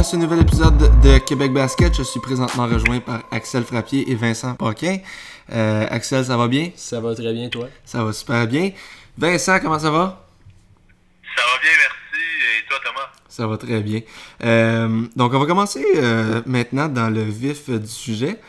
[0.00, 1.94] À ce nouvel épisode de Québec Basket.
[1.94, 4.96] Je suis présentement rejoint par Axel Frappier et Vincent Paquin.
[5.52, 6.70] Euh, Axel, ça va bien?
[6.74, 7.68] Ça va très bien, toi?
[7.84, 8.70] Ça va super bien.
[9.18, 10.26] Vincent, comment ça va?
[11.36, 12.24] Ça va bien, merci.
[12.62, 13.08] Et toi, Thomas?
[13.28, 14.00] Ça va très bien.
[14.42, 18.40] Euh, donc, on va commencer euh, maintenant dans le vif du sujet.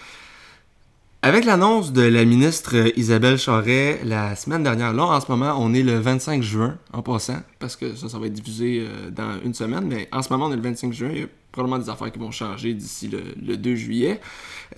[1.23, 5.71] Avec l'annonce de la ministre Isabelle Charret la semaine dernière, là en ce moment on
[5.71, 9.39] est le 25 juin en passant, parce que ça, ça va être diffusé euh, dans
[9.43, 11.77] une semaine, mais en ce moment on est le 25 juin, il y a probablement
[11.77, 14.19] des affaires qui vont changer d'ici le, 2 juillet.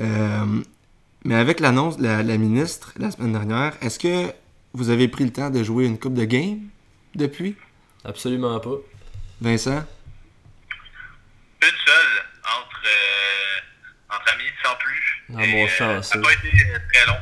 [0.01, 0.61] Euh,
[1.23, 4.33] mais avec l'annonce de la, ministre la semaine dernière, est-ce que
[4.73, 6.59] vous avez pris le temps de jouer une coupe de game
[7.15, 7.55] depuis?
[8.03, 8.75] Absolument pas.
[9.39, 9.85] Vincent?
[11.61, 14.75] Une seule entre, euh, entre amis, sans
[15.35, 17.17] Ah, mon euh, ça n'a pas été euh, très long.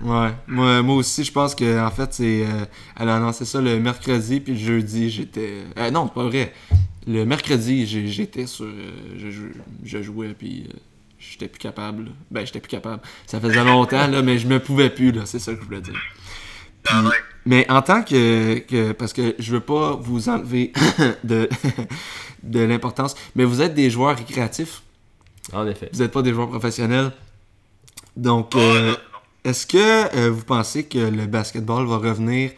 [0.00, 2.44] Ouais, moi, moi aussi, je pense que en fait, c'est.
[2.44, 2.64] Euh,
[2.98, 5.64] elle a annoncé ça le mercredi, puis le jeudi, j'étais.
[5.92, 6.52] non, c'est pas vrai.
[7.06, 8.66] Le mercredi, j'étais sur.
[9.16, 10.68] je, jouais, puis
[11.18, 12.10] j'étais plus capable.
[12.30, 13.02] Ben, j'étais plus capable.
[13.26, 15.22] Ça faisait longtemps, là, mais je me pouvais plus, là.
[15.24, 16.00] C'est ça que je voulais dire.
[16.88, 17.02] Ah
[17.44, 20.72] mais en tant que, que, Parce que je veux pas vous enlever
[21.24, 21.48] de,
[22.42, 24.82] de l'importance, mais vous êtes des joueurs récréatifs.
[25.52, 25.90] En effet.
[25.92, 27.12] Vous n'êtes pas des joueurs professionnels.
[28.16, 28.94] Donc, euh,
[29.44, 32.52] est-ce que euh, vous pensez que le basketball va revenir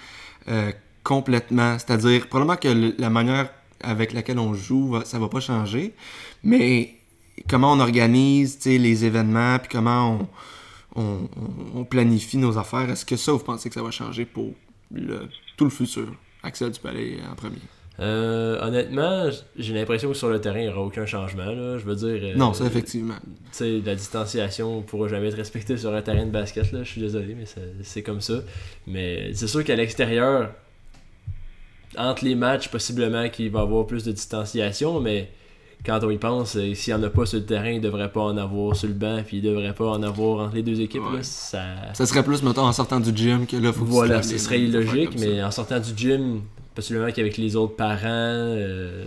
[0.48, 1.78] euh, complètement?
[1.78, 5.94] C'est-à-dire, probablement que la manière avec laquelle on joue, ça va pas changer,
[6.42, 6.94] mais
[7.48, 10.26] comment on organise les événements, puis comment
[10.96, 14.52] on, planifie nos affaires, est-ce que ça, vous pensez que ça va changer pour
[15.56, 16.14] tout le futur?
[16.42, 17.58] Axel, tu peux aller en premier.
[18.00, 21.46] Euh, honnêtement, j'ai l'impression que sur le terrain, il n'y aura aucun changement.
[21.46, 21.78] Là.
[21.78, 22.20] Je veux dire.
[22.22, 23.14] Euh, non, ça, effectivement.
[23.22, 26.72] Tu sais, la distanciation ne pourra jamais être respectée sur un terrain de basket.
[26.72, 26.82] Là.
[26.82, 27.44] Je suis désolé, mais
[27.82, 28.34] c'est comme ça.
[28.86, 30.50] Mais c'est sûr qu'à l'extérieur,
[31.96, 35.30] entre les matchs, possiblement qu'il va y avoir plus de distanciation, mais
[35.86, 37.82] quand on y pense, euh, s'il n'y en a pas sur le terrain, il ne
[37.82, 40.56] devrait pas en avoir sur le banc, puis il ne devrait pas en avoir entre
[40.56, 41.02] les deux équipes.
[41.12, 41.62] Là, ça...
[41.92, 45.10] ça serait plus, mettons, en sortant du gym que là, faut Voilà, ce serait illogique,
[45.20, 46.40] mais en sortant du gym,
[46.74, 49.04] possiblement qu'avec les autres parents, euh,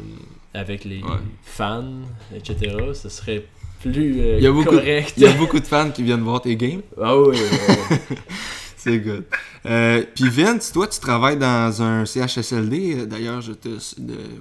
[0.53, 1.01] avec les
[1.43, 2.01] fans,
[2.35, 3.45] etc., ce serait
[3.81, 5.13] plus euh, il y a beaucoup, correct.
[5.17, 6.81] Il y a beaucoup de fans qui viennent voir tes games.
[7.01, 7.37] Ah oui.
[8.77, 9.25] C'est good.
[9.65, 13.69] Euh, puis Vince, toi, tu travailles dans un CHSLD, d'ailleurs, je te,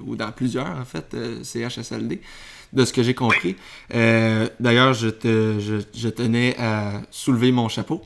[0.06, 2.20] ou dans plusieurs, en fait, CHSLD,
[2.72, 3.56] de ce que j'ai compris.
[3.90, 8.02] d'ailleurs, je, te, je, je, tenais à soulever mon chapeau.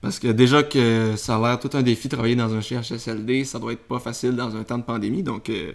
[0.00, 3.44] Parce que déjà que ça a l'air tout un défi de travailler dans un CHSLD,
[3.44, 5.72] ça doit être pas facile dans un temps de pandémie, donc euh,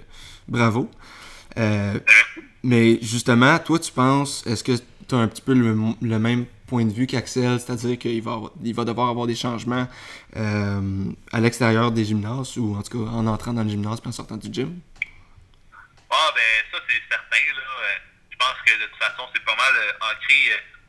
[0.48, 0.90] bravo.
[1.58, 2.00] Euh,
[2.64, 4.72] mais justement, toi, tu penses, est-ce que
[5.08, 8.74] tu as un petit peu le, même point de vue qu'Axel, c'est-à-dire qu'il va, il
[8.74, 9.88] va devoir avoir des changements
[10.38, 11.04] euh,
[11.34, 14.14] à l'extérieur des gymnases, ou en tout cas en entrant dans le gymnase puis en
[14.14, 14.80] sortant du gym?
[16.10, 16.42] Ah, ben
[16.72, 17.46] ça, c'est certain.
[17.58, 17.62] Là.
[18.30, 20.36] Je pense que de toute façon, c'est pas mal ancré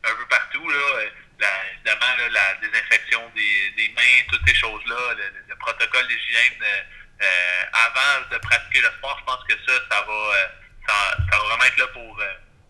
[0.05, 0.69] un peu partout.
[0.69, 1.09] Là
[1.39, 5.15] la, évidemment, la désinfection des, des, mains, toutes ces choses-là,
[5.47, 6.81] le, protocole d'hygiène euh,
[7.23, 10.47] euh, avant de pratiquer le sport, je pense que ça, ça va, euh,
[10.87, 12.21] ça, ça, va vraiment être là pour,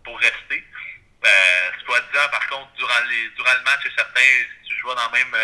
[0.04, 0.64] pour rester.
[1.84, 5.10] soit disant, par contre, durant, les, durant le match, c'est certain, si tu joues dans,
[5.10, 5.36] même,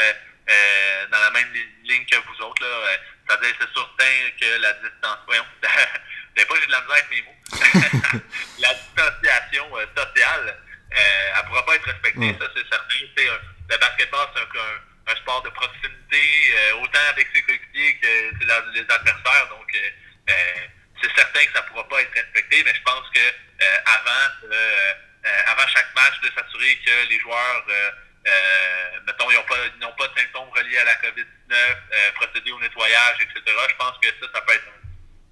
[1.10, 1.52] dans la même
[1.84, 2.96] ligne que vous autres, là,
[3.28, 5.18] ça veut dire c'est certain que la distance.
[5.26, 7.42] Voyons, pas j'ai de la misère avec mes mots.
[8.58, 13.38] la distanciation sociale euh, elle ne pourra pas être respectée, ça c'est certain.
[13.70, 16.22] le basketball, c'est un, un, sport de proximité,
[16.54, 18.44] euh, autant avec ses coéquipiers que
[18.74, 19.48] les adversaires.
[19.48, 20.66] Donc, euh,
[21.02, 23.20] c'est certain que ça ne pourra pas être respecté, mais je pense que
[23.86, 24.56] avant,
[25.46, 27.64] avant chaque match, de s'assurer que les joueurs,
[29.06, 29.36] mettons, ils
[29.80, 33.40] n'ont pas, pas de symptômes reliés à la COVID-19, procéder au nettoyage, etc.
[33.46, 34.68] Je pense que ça, ça peut être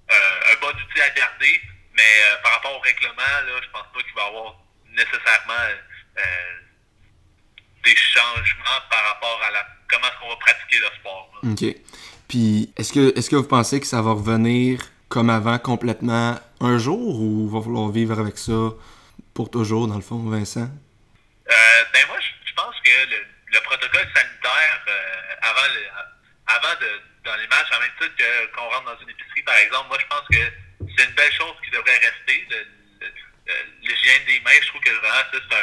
[0.09, 1.61] un, un bon outil à garder.
[1.93, 4.55] Mais par rapport au règlement, là, je pense pas qu'il va y avoir
[4.95, 5.67] nécessairement
[6.17, 6.21] euh,
[7.83, 11.31] des changements par rapport à la, comment est-ce qu'on va pratiquer le sport.
[11.43, 11.75] OK.
[12.27, 14.79] Puis, est-ce que, est-ce que vous pensez que ça va revenir
[15.09, 18.71] comme avant complètement un jour ou va falloir vivre avec ça
[19.33, 20.69] pour toujours, dans le fond, Vincent?
[21.49, 25.83] Euh, ben moi, je pense que le, protocole sanitaire, euh, avant, le,
[26.47, 29.57] avant de, dans les matchs, en même temps que, qu'on rentre dans une épicerie, par
[29.57, 30.43] exemple, moi, je pense que
[30.95, 32.47] c'est une belle chose qui devrait rester.
[32.53, 32.63] Euh,
[33.81, 35.57] l'hygiène des mains, je trouve que vraiment, ça,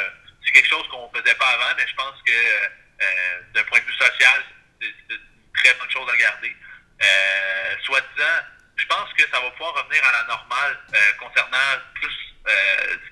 [0.44, 3.78] c'est, quelque chose qu'on ne faisait pas avant, mais je pense que euh, d'un point
[3.78, 4.44] de vue social,
[4.80, 6.56] c'est, une très bonne chose à garder.
[7.02, 8.38] Euh, soit disant,
[8.76, 10.78] je pense que ça va pouvoir revenir à la normale
[11.18, 12.16] concernant plus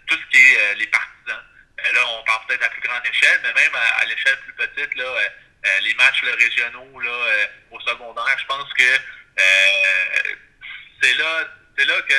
[0.07, 1.45] tout ce qui est les partisans.
[1.93, 5.05] là, on parle peut-être à plus grande échelle, mais même à, l'échelle plus petite, là,
[5.83, 8.99] les matchs régionaux là, au secondaire, je pense que
[11.03, 11.45] c'est là,
[11.77, 12.15] c'est là que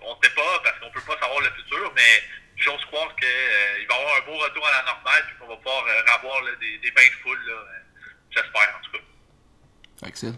[0.00, 2.22] on ne sait pas parce qu'on peut pas savoir le futur, mais
[2.56, 5.56] j'ose croire qu'il va y avoir un beau retour à la normale et qu'on va
[5.56, 5.84] pouvoir
[6.14, 7.38] avoir des, des, bains de foule.
[8.30, 10.06] J'espère en tout cas.
[10.08, 10.36] Excellent.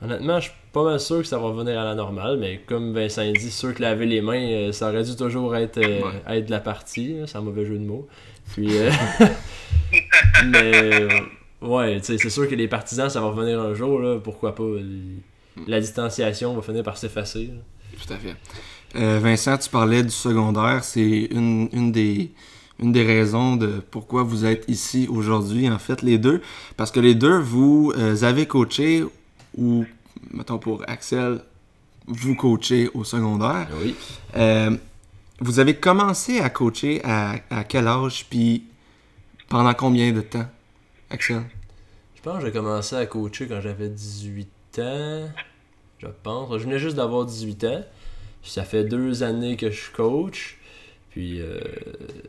[0.00, 2.94] Honnêtement, je suis pas mal sûr que ça va revenir à la normale, mais comme
[2.94, 6.60] Vincent dit, sûr que laver les mains, ça aurait dû toujours être, être de la
[6.60, 7.20] partie.
[7.26, 8.08] C'est un mauvais jeu de mots.
[8.54, 8.70] Puis,
[10.44, 11.08] mais
[11.60, 14.64] Ouais, c'est sûr que les partisans, ça va revenir un jour, là, pourquoi pas.
[15.66, 17.50] La distanciation va finir par s'effacer.
[18.00, 18.36] Tout à fait.
[18.96, 22.32] Euh, Vincent, tu parlais du secondaire, c'est une, une, des,
[22.78, 26.40] une des raisons de pourquoi vous êtes ici aujourd'hui, en fait, les deux.
[26.76, 29.04] Parce que les deux, vous euh, avez coaché,
[29.56, 29.84] ou,
[30.30, 31.42] mettons pour Axel,
[32.06, 33.68] vous coachez au secondaire.
[33.82, 33.94] Oui.
[34.36, 34.76] Euh,
[35.40, 38.64] vous avez commencé à coacher à, à quel âge, puis
[39.48, 40.46] pendant combien de temps?
[41.10, 41.42] Axel?
[42.14, 45.28] Je pense que j'ai commencé à coacher quand j'avais 18 ans.
[45.98, 46.58] Je pense.
[46.58, 47.84] Je venais juste d'avoir 18 ans.
[48.42, 50.56] Ça fait deux années que je coach.
[51.10, 51.58] Puis euh,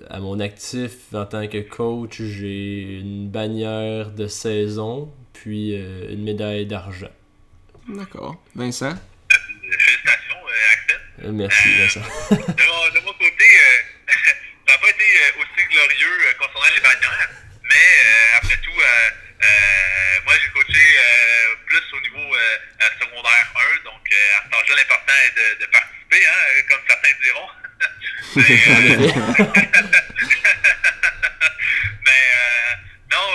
[0.10, 6.24] à mon actif en tant que coach, j'ai une bannière de saison, puis euh, une
[6.24, 7.12] médaille d'argent.
[7.88, 8.42] D'accord.
[8.56, 8.96] Vincent?
[9.62, 11.32] Félicitations, euh, Axel.
[11.34, 12.00] merci, Vincent.
[12.32, 13.46] de, mon, de, mon, côté,
[14.68, 15.06] ça n'a pas été
[15.40, 17.30] aussi glorieux concernant les bannières.
[17.70, 19.10] Mais euh, après tout, euh,
[19.44, 20.86] euh, moi j'ai coaché
[21.68, 22.36] plus au niveau
[23.00, 25.72] secondaire 1, donc à cet âge-là, l'important est de, de
[26.26, 27.50] hein, comme certains diront.
[28.36, 28.44] Mais,
[33.12, 33.28] non,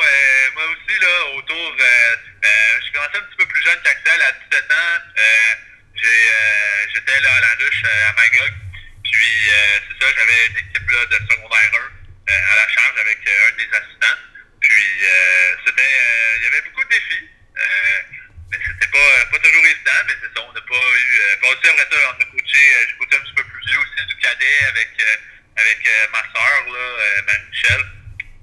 [0.55, 4.99] moi aussi, là, autour, j'ai commencé un petit peu plus jeune qu'Axel, à 17 ans.
[6.93, 8.53] J'étais là à la ruche à Magog.
[9.03, 11.79] Puis c'est ça, j'avais une équipe là, de secondaire 1
[12.33, 14.19] à la charge avec un des assistants.
[14.65, 17.29] Puis euh, c'était, euh, il y avait beaucoup de défis.
[17.59, 18.01] Euh,
[18.51, 21.21] mais c'était pas, pas toujours évident, mais c'est ça, on n'a pas eu.
[21.41, 22.59] Pas aussi après ça, on a coaché,
[22.89, 24.91] j'ai coaché un petit peu plus vieux aussi du cadet avec,
[25.57, 26.85] avec ma soeur, là,
[27.27, 27.83] Marie-Michel,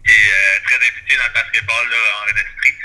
[0.05, 2.75] qui est très impliquée dans le basketball là, en industrie.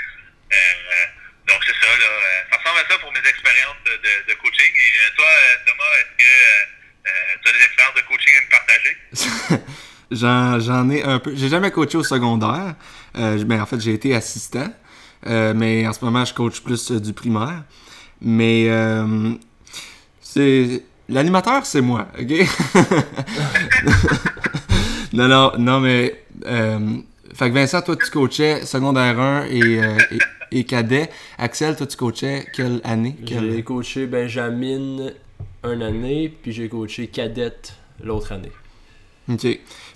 [1.47, 2.09] donc c'est ça, là.
[2.51, 4.71] Ça ressemble à ça pour mes expériences de, coaching.
[4.75, 5.31] Et toi,
[5.65, 6.31] Thomas, est-ce que
[7.43, 8.97] tu as des expériences de coaching à me partager?
[10.11, 11.33] J'en ai un peu.
[11.35, 12.75] J'ai jamais coaché au secondaire.
[13.17, 14.67] Euh, mais en fait, j'ai été assistant.
[15.25, 17.63] Euh, mais en ce moment, je coach plus euh, du primaire.
[18.21, 18.69] Mais
[20.21, 20.83] c'est.
[21.09, 22.27] L'animateur, c'est moi, ok?
[25.17, 26.23] non, non, non, mais.
[27.33, 29.81] fait que Vincent, toi, tu coachais secondaire 1 et,
[30.51, 31.09] et, cadet.
[31.37, 33.15] Axel, toi, tu coachais quelle année?
[33.25, 35.11] J'ai coaché Benjamin
[35.63, 37.73] une année, puis j'ai coaché cadette
[38.03, 38.51] l'autre année.
[39.29, 39.45] OK.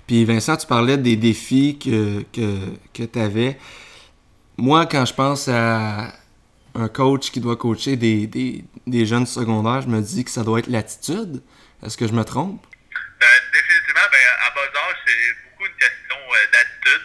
[0.06, 3.58] Puis Vincent, tu parlais des défis que, que, tu avais.
[4.56, 6.12] Moi, quand je pense à
[6.74, 10.58] un coach qui doit coacher des, des, jeunes secondaires, je me dis que ça doit
[10.58, 11.42] être l'attitude.
[11.84, 12.64] Est-ce que je me trompe?
[13.20, 17.04] Ben, définitivement, ben, à bas âge, c'est beaucoup une question euh, d'attitude.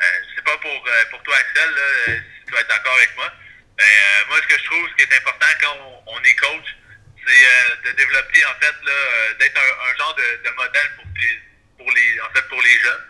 [0.00, 1.70] Euh, je sais pas pour, euh, pour toi, Axel,
[2.06, 3.32] si tu vas être avec moi.
[4.28, 6.66] moi, ce que je trouve, ce qui est important quand on, est coach,
[7.26, 8.74] c'est de développer, en fait,
[9.38, 11.40] d'être un, genre de, modèle pour tes
[11.76, 13.04] pour les, en fait, pour les jeunes.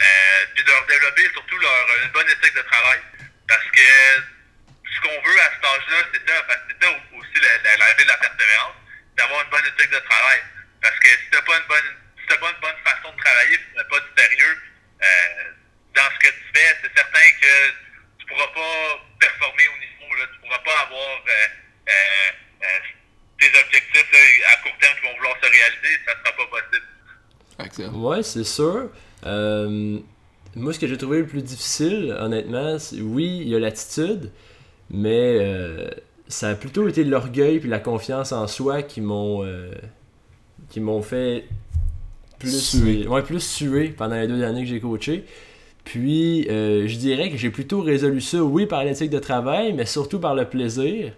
[0.00, 3.00] Euh, puis de leur développer surtout leur, une bonne éthique de travail.
[3.48, 3.80] Parce que
[4.94, 7.94] ce qu'on veut à cet âge-là, c'est ça, parce que c'est ça aussi la, la,
[7.94, 8.76] de la persévérance,
[9.16, 10.40] d'avoir une bonne éthique de travail.
[10.82, 13.56] Parce que si t'as pas une bonne, si t'as pas une bonne façon de travailler,
[13.56, 14.62] si tu n'as pas de sérieux
[15.02, 15.52] euh,
[15.94, 17.74] dans ce que tu fais, c'est certain que
[18.26, 21.48] tu pourras pas performer au niveau, là, tu pourras pas avoir euh,
[21.88, 22.80] euh, euh
[23.38, 24.18] tes objectifs là,
[24.52, 26.86] à court terme qui vont vouloir se réaliser, ça sera pas possible.
[27.94, 28.90] Ouais, c'est sûr.
[29.24, 29.98] Euh,
[30.54, 34.30] moi, ce que j'ai trouvé le plus difficile, honnêtement, c'est oui, il y a l'attitude,
[34.90, 35.90] mais euh,
[36.28, 39.70] ça a plutôt été l'orgueil puis la confiance en soi qui m'ont euh,
[40.70, 41.44] qui m'ont fait
[42.38, 43.06] plus suer.
[43.06, 45.24] Ouais, plus suer pendant les deux années que j'ai coaché.
[45.86, 50.18] Puis, je dirais que j'ai plutôt résolu ça, oui, par l'éthique de travail, mais surtout
[50.18, 51.12] par le plaisir.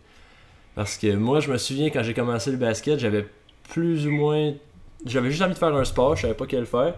[0.76, 3.26] Parce que moi, je me souviens, quand j'ai commencé le basket, j'avais
[3.68, 4.52] plus ou moins
[5.06, 6.94] j'avais juste envie de faire un sport, je savais pas quel faire.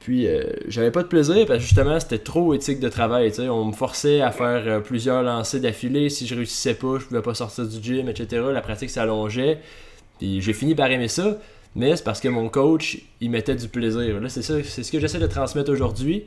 [0.00, 3.32] Puis euh, j'avais pas de plaisir parce que justement c'était trop éthique de travail.
[3.48, 6.10] On me forçait à faire euh, plusieurs lancers d'affilée.
[6.10, 8.42] Si je réussissais pas, je pouvais pas sortir du gym, etc.
[8.52, 9.60] La pratique s'allongeait.
[10.18, 11.38] Puis j'ai fini par aimer ça.
[11.74, 14.20] Mais c'est parce que mon coach, il mettait du plaisir.
[14.20, 16.24] Là, c'est ça, c'est ce que j'essaie de transmettre aujourd'hui.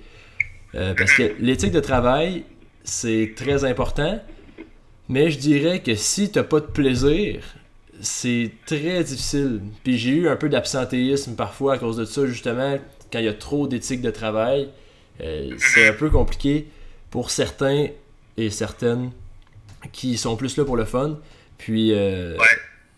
[0.75, 2.43] Euh, parce que l'éthique de travail,
[2.83, 4.21] c'est très important.
[5.07, 7.41] Mais je dirais que si t'as pas de plaisir,
[8.01, 9.61] c'est très difficile.
[9.83, 12.77] Puis j'ai eu un peu d'absentéisme parfois à cause de ça, justement,
[13.11, 14.69] quand il y a trop d'éthique de travail.
[15.21, 16.67] Euh, c'est un peu compliqué
[17.09, 17.87] pour certains
[18.35, 19.11] et certaines
[19.93, 21.19] qui sont plus là pour le fun.
[21.57, 22.35] Puis, euh,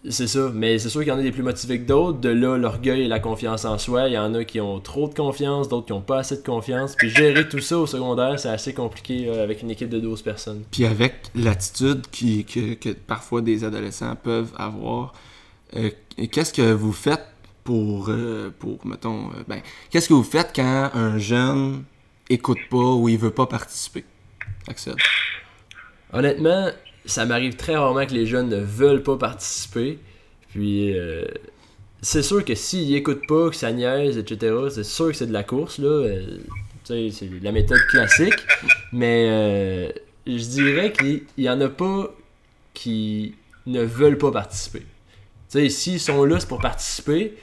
[0.09, 2.19] C'est ça, mais c'est sûr qu'il y en a des plus motivés que d'autres.
[2.19, 4.07] De là, l'orgueil et la confiance en soi.
[4.07, 6.43] Il y en a qui ont trop de confiance, d'autres qui ont pas assez de
[6.43, 6.95] confiance.
[6.95, 10.21] Puis gérer tout ça au secondaire, c'est assez compliqué euh, avec une équipe de 12
[10.21, 10.63] personnes.
[10.71, 15.13] Puis avec l'attitude qui, que, que parfois des adolescents peuvent avoir,
[15.75, 15.89] euh,
[16.31, 17.25] qu'est-ce que vous faites
[17.63, 21.83] pour, euh, pour mettons, ben, qu'est-ce que vous faites quand un jeune
[22.29, 24.05] écoute pas ou il veut pas participer?
[24.67, 24.95] Axel.
[26.13, 26.69] Honnêtement,
[27.07, 29.99] ça m'arrive très rarement que les jeunes ne veulent pas participer.
[30.49, 31.25] Puis, euh,
[32.01, 35.33] c'est sûr que s'ils écoutent pas, que ça niaise, etc., c'est sûr que c'est de
[35.33, 35.87] la course, là.
[35.87, 36.37] Euh,
[36.85, 38.45] tu sais, c'est la méthode classique.
[38.93, 39.89] Mais euh,
[40.25, 42.13] je dirais qu'il y en a pas
[42.73, 43.35] qui
[43.65, 44.79] ne veulent pas participer.
[44.79, 44.85] Tu
[45.49, 47.33] sais, s'ils sont là, c'est pour participer.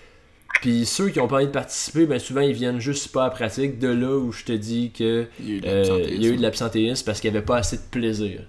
[0.60, 3.28] Puis ceux qui ont pas envie de participer, ben souvent ils viennent juste pas à
[3.28, 3.78] la pratique.
[3.78, 6.14] De là où je te dis que Il y a eu de euh, l'absentéisme.
[6.14, 8.40] il y a eu de l'absentéisme parce qu'il n'y avait pas assez de plaisir.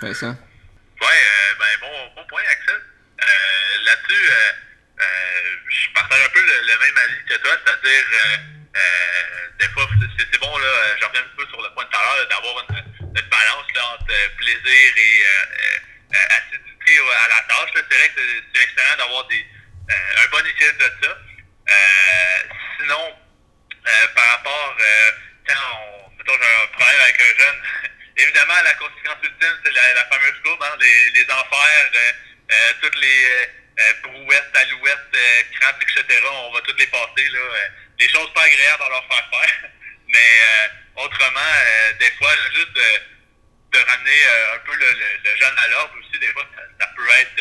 [0.00, 0.34] Vincent?
[1.00, 2.74] Ouais, euh, ben bon, bon point, Axel.
[2.74, 4.52] Euh, Là-dessus, euh,
[5.68, 8.04] je partage un peu le, même avis que toi, c'est-à-dire,
[9.58, 9.88] des fois,
[10.18, 12.64] c'est bon, là, j'en reviens un peu sur le point de tout à l'heure, d'avoir
[12.68, 12.76] une,
[13.16, 15.24] une balance là, entre plaisir et
[16.12, 17.70] assiduité à la tâche.
[17.74, 18.20] C'est vrai que
[18.54, 19.44] c'est excellent d'avoir des
[19.90, 21.16] euh, un bon équilibre de ça.
[21.70, 23.16] Euh, sinon,
[23.86, 24.76] euh, par rapport,
[25.46, 27.62] quand on, mettons, j'ai un problème avec un jeune,
[28.18, 32.12] évidemment, la conséquence ultime, c'est la, fameuse courbe, hein, les, les enfers, euh,
[32.50, 33.46] euh, toutes les euh,
[33.80, 35.16] euh, brouettes, alouettes,
[35.60, 37.40] crampes, etc., on va toutes les passer, là.
[37.98, 39.70] des choses pas agréables à leur faire faire.
[40.08, 40.40] Mais
[40.96, 41.52] autrement,
[42.00, 44.22] des fois, juste de, ramener
[44.54, 46.44] un peu le, le, jeune à l'ordre aussi, des fois,
[46.80, 47.36] ça, peut être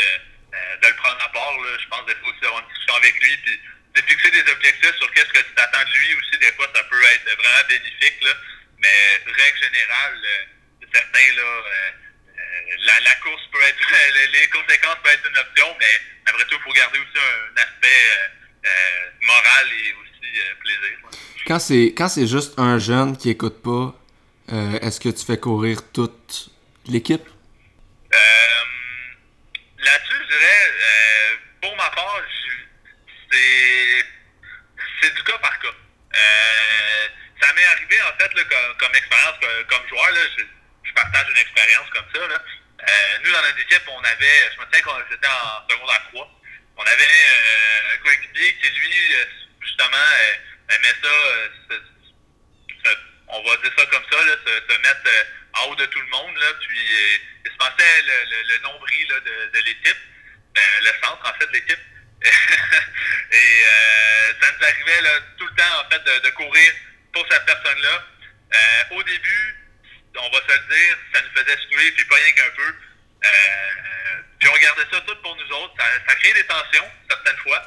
[0.81, 1.53] de le prendre à part.
[1.53, 1.77] Là.
[1.81, 3.61] Je pense des fois aussi avoir une discussion avec lui, puis
[3.95, 6.83] de fixer des objectifs sur qu'est-ce que tu t'attends de lui aussi, des fois, ça
[6.83, 8.21] peut être vraiment bénéfique.
[8.21, 8.33] Là.
[8.79, 10.21] Mais règle générale,
[10.97, 11.91] certain, là, euh,
[12.37, 13.77] euh, la, la course peut être,
[14.33, 15.85] les, conséquences peuvent être une option, mais
[16.25, 18.03] après tout, il faut garder aussi un aspect
[18.65, 18.69] euh,
[19.21, 20.97] moral et aussi plaisir.
[21.45, 23.95] Quand c'est quand c'est juste un jeune qui écoute pas,
[24.51, 26.49] euh, est-ce que tu fais courir toute
[26.87, 27.25] l'équipe?
[29.79, 32.21] Là-dessus, je dirais, pour ma part,
[33.31, 34.03] c'est
[35.01, 35.75] c'est du cas par cas.
[37.41, 39.35] Ça m'est arrivé, en fait, là, comme, comme expérience,
[39.69, 40.43] comme, joueur, là, je
[40.97, 42.27] partage une expérience comme ça.
[42.27, 42.37] Là.
[42.37, 46.37] Euh, nous, dans notre équipe, on avait, je me souviens qu'on était en secondaire 3,
[46.77, 49.25] on avait euh, un coéquipier qui, lui, euh,
[49.61, 51.79] justement, euh, aimait ça,
[53.29, 55.09] on va dire ça comme ça, là, se, mettre
[55.55, 56.79] en haut de tout le monde, là, puis
[57.45, 59.07] il se pensait le, nombril
[59.53, 59.97] de, l'équipe,
[60.55, 61.79] le centre en fait de l'équipe.
[63.31, 63.63] Et
[64.41, 66.73] ça nous arrivait là, tout le temps en fait de, courir
[67.13, 68.05] pour cette personne-là.
[68.91, 69.46] Au début,
[70.17, 72.75] on va se le dire, ça nous faisait suer, puis pas rien qu'un peu.
[73.25, 75.73] Euh, puis on gardait ça tout pour nous autres.
[75.77, 77.61] Ça, crée des tensions, certaines fois.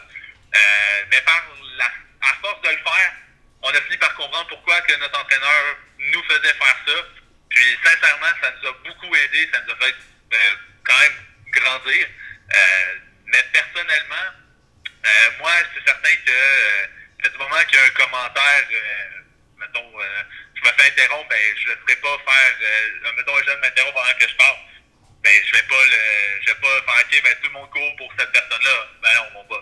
[0.54, 1.42] Euh, mais par
[1.76, 3.12] la, à force de le faire,
[3.62, 6.94] on a fini par comprendre pourquoi que notre entraîneur nous faisait faire ça.
[7.50, 9.94] Puis sincèrement, ça nous a beaucoup aidé, ça nous a fait
[10.32, 10.54] euh,
[10.84, 11.12] quand même
[11.52, 12.06] grandir.
[12.52, 12.94] Euh,
[13.26, 14.30] mais personnellement,
[15.06, 19.20] euh, moi, c'est certain que euh, du moment qu'il y a un commentaire, euh,
[19.58, 19.92] mettons,
[20.62, 23.94] je me fais interrompre, ben, je ne ferai pas faire, euh, mettons, un jeune m'interrompt
[23.94, 24.56] pendant que je parle,
[25.22, 26.02] ben, je vais pas le,
[26.40, 28.76] je vais pas faire, ok, ben, tout le monde court pour cette personne-là.
[29.02, 29.60] Ben non, on va,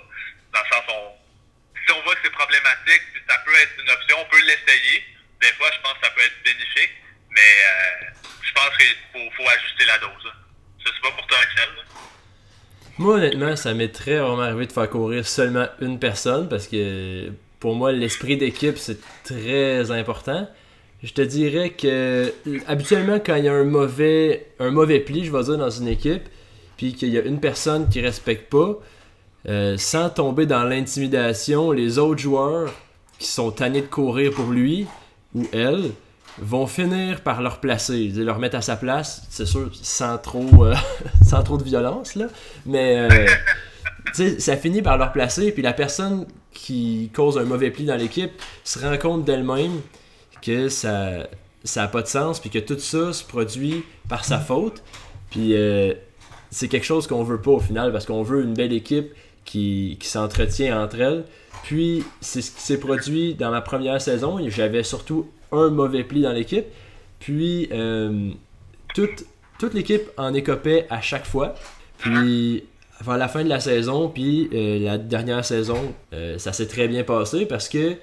[0.52, 1.14] dans le sens, on,
[1.86, 5.04] si on voit que c'est problématique, ça peut être une option, on peut l'essayer.
[5.40, 6.94] Des fois, je pense que ça peut être bénéfique,
[7.30, 8.10] mais euh,
[8.42, 10.32] je pense qu'il faut, ajuster la dose.
[10.78, 11.68] Je sais pas pour toi, Axel.
[12.98, 17.30] Moi, honnêtement, ça m'est très rarement arrivé de faire courir seulement une personne parce que
[17.60, 20.48] pour moi, l'esprit d'équipe, c'est très important.
[21.02, 22.32] Je te dirais que
[22.66, 25.86] habituellement, quand il y a un mauvais, un mauvais pli, je vais dire, dans une
[25.86, 26.28] équipe,
[26.76, 28.78] puis qu'il y a une personne qui respecte pas,
[29.48, 32.72] euh, sans tomber dans l'intimidation, les autres joueurs
[33.18, 34.86] qui sont tannés de courir pour lui
[35.34, 35.90] ou elle
[36.40, 40.74] vont finir par le replacer, le remettre à sa place, c'est sûr, sans trop, euh,
[41.24, 42.26] sans trop de violence, là.
[42.66, 43.26] Mais euh,
[44.38, 48.32] ça finit par le replacer, puis la personne qui cause un mauvais pli dans l'équipe
[48.64, 49.80] se rend compte d'elle-même
[50.42, 51.26] que ça
[51.64, 54.82] ça a pas de sens, puis que tout ça se produit par sa faute.
[55.30, 55.94] Puis euh,
[56.50, 59.12] c'est quelque chose qu'on veut pas au final, parce qu'on veut une belle équipe
[59.44, 61.24] qui, qui s'entretient entre elles.
[61.64, 64.38] Puis c'est ce qui s'est produit dans ma première saison.
[64.48, 66.66] J'avais surtout un mauvais pli dans l'équipe.
[67.20, 68.30] Puis euh,
[68.94, 69.24] toute,
[69.58, 71.54] toute l'équipe en écopait à chaque fois.
[71.98, 72.64] Puis
[73.00, 75.94] avant la fin de la saison, puis euh, la dernière saison,
[76.36, 77.96] ça s'est très bien passé parce que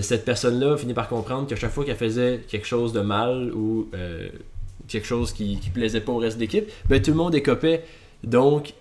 [0.00, 3.88] cette personne-là finit par comprendre qu'à chaque fois qu'elle faisait quelque chose de mal ou
[3.94, 4.28] euh,
[4.88, 6.46] quelque chose qui, qui plaisait pas au reste de
[6.88, 7.84] ben tout le monde écopait.
[8.24, 8.74] Donc,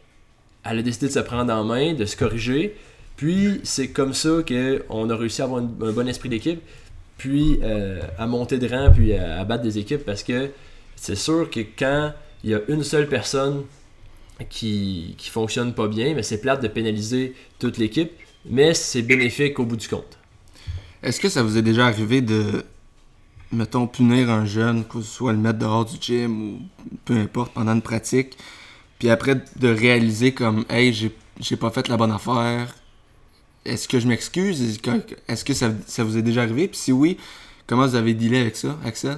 [0.64, 2.76] elle a décidé de se prendre en main, de se corriger.
[3.18, 6.62] Puis c'est comme ça qu'on a réussi à avoir un bon esprit d'équipe,
[7.18, 10.50] puis euh, à monter de rang, puis à, battre des équipes parce que
[10.96, 13.64] c'est sûr que quand il y a une seule personne
[14.50, 18.12] qui, qui fonctionne pas bien, mais c'est plate de pénaliser toute l'équipe,
[18.46, 20.18] mais c'est bénéfique au bout du compte.
[21.04, 22.64] Est-ce que ça vous est déjà arrivé de,
[23.52, 26.60] mettons, punir un jeune, que ce soit le mettre dehors du gym ou
[27.06, 28.38] peu importe, pendant une pratique,
[29.00, 32.76] puis après de réaliser comme, hey, j'ai pas fait la bonne affaire,
[33.66, 34.80] est-ce que je m'excuse?
[35.28, 36.68] Est-ce que ça, vous est déjà arrivé?
[36.68, 37.18] Puis si oui,
[37.68, 39.18] comment vous avez dealé avec ça, Axel?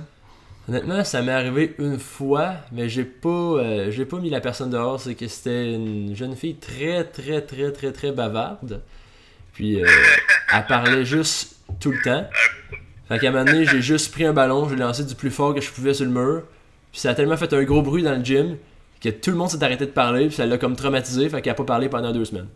[0.69, 5.01] Honnêtement, ça m'est arrivé une fois, mais j'ai pas, euh, pas mis la personne dehors.
[5.01, 8.81] C'est que c'était une jeune fille très, très, très, très, très bavarde.
[9.53, 9.87] Puis, euh,
[10.53, 12.27] elle parlait juste tout le temps.
[13.07, 15.31] Fait qu'à un moment donné, j'ai juste pris un ballon, je l'ai lancé du plus
[15.31, 16.43] fort que je pouvais sur le mur.
[16.91, 18.57] Puis ça a tellement fait un gros bruit dans le gym
[19.03, 21.51] que tout le monde s'est arrêté de parler, puis ça l'a comme traumatisé, fait qu'elle
[21.51, 22.47] a pas parlé pendant deux semaines.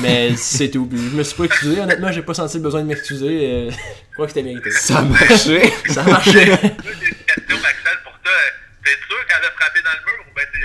[0.00, 0.86] Mais c'est tout.
[0.86, 1.80] Puis je me suis pas excusé.
[1.80, 3.50] Honnêtement, j'ai pas senti le besoin de m'excuser.
[3.50, 3.70] Euh,
[4.10, 4.70] je crois que c'était mérité.
[4.70, 5.72] Ça a marché.
[5.88, 6.32] ça a marché.
[6.32, 8.32] J'ai une question, Maxel, pour toi.
[8.84, 10.60] T'es sûr qu'elle a frappé dans le mur ou ben t'es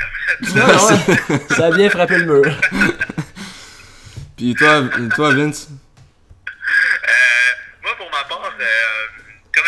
[0.56, 2.62] Non, non, ça a bien frappé le mur.
[4.36, 4.84] Puis toi,
[5.16, 7.14] toi Vince euh,
[7.82, 8.64] Moi, pour ma part, euh,
[9.52, 9.66] comme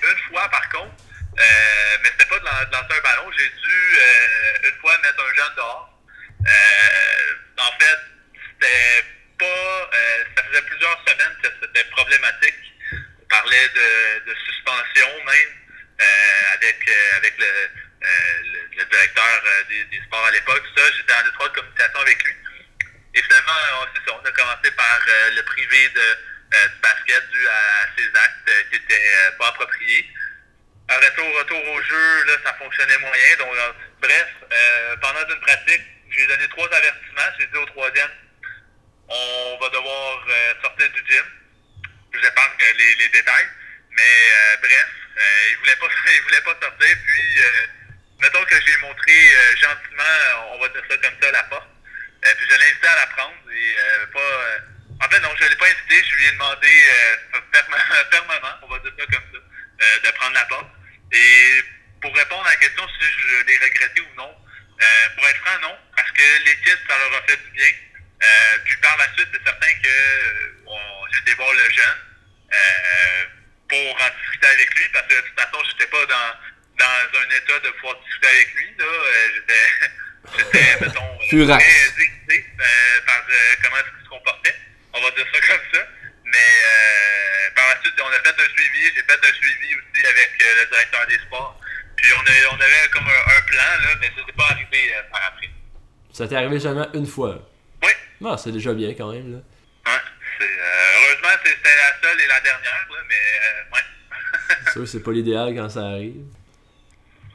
[0.00, 0.94] Ça une fois par contre.
[1.38, 3.30] Euh, mais c'était pas de, lancer un ballon.
[3.36, 6.02] J'ai dû euh, une fois mettre un jeune dehors.
[6.46, 7.98] Euh, en fait,
[8.34, 9.04] c'était
[9.38, 9.90] pas.
[10.36, 12.54] ça faisait plusieurs semaines que c'était problématique.
[12.92, 15.54] On parlait de, de suspension même
[16.52, 20.62] avec, avec le, directeur des, sports à l'époque.
[20.76, 22.32] Ça, j'étais en étroite communication avec lui.
[23.14, 25.00] Et finalement, on, on a commencé par
[25.34, 26.18] le privé de,
[26.68, 30.08] du basket dû à ses actes qui n'étaient pas appropriés.
[30.88, 33.36] Un retour, retour au jeu, là, ça fonctionnait moyen.
[33.38, 33.54] Donc,
[34.00, 34.28] bref,
[35.00, 37.32] pendant une pratique, j'ai donné trois avertissements.
[37.38, 38.10] J'ai dit au troisième,
[39.08, 41.24] on va devoir euh, sortir du gym.
[42.12, 43.48] Je vous épargne les, les détails.
[43.90, 46.96] Mais euh, bref, euh, il voulait pas il voulait pas sortir.
[47.06, 47.42] Puis
[48.20, 49.12] mettons que j'ai montré
[49.60, 51.68] gentiment, on va dire ça comme ça, la porte.
[52.22, 54.73] puis je l'ai invité à la prendre et pas.
[55.04, 56.68] En fait non, je l'ai pas invité, je lui ai demandé
[58.10, 60.70] fermement, on va dire ça comme ça, de prendre la porte.
[61.12, 61.62] Et
[62.00, 64.34] pour répondre à la question si je l'ai regretté ou non,
[65.16, 67.66] pour être franc, non, parce que l'équipe, ça leur a fait du bien.
[68.24, 71.98] Euh, puis par la suite, c'est certain que euh, j'ai été voir le jeune
[72.52, 73.24] euh,
[73.68, 76.32] pour en discuter avec lui, parce que de toute façon, j'étais pas dans,
[76.78, 78.74] dans un état de pouvoir discuter avec lui.
[78.78, 78.84] Là.
[79.34, 79.90] j'étais,
[80.38, 81.18] j'étais, mettons,
[81.58, 81.82] très
[83.06, 83.26] par
[83.62, 84.56] comment il se comportait.
[84.93, 85.80] On va dire ça comme ça.
[86.24, 86.50] Mais
[87.54, 88.82] par la suite, on a fait un suivi.
[88.94, 91.60] J'ai fait un suivi aussi avec le directeur des sports.
[91.96, 95.22] Puis on, a, on avait comme un, plan, là, mais ça s'est pas arrivé par
[95.28, 95.50] après.
[96.12, 97.40] Ça t'est arrivé seulement une fois?
[98.20, 99.32] Non, c'est déjà bien quand même.
[99.32, 99.38] Là.
[99.38, 100.00] Ouais,
[100.38, 104.56] c'est, euh, heureusement, c'était la seule et la dernière, là, mais euh, ouais.
[104.64, 106.22] c'est sûr, c'est pas l'idéal quand ça arrive.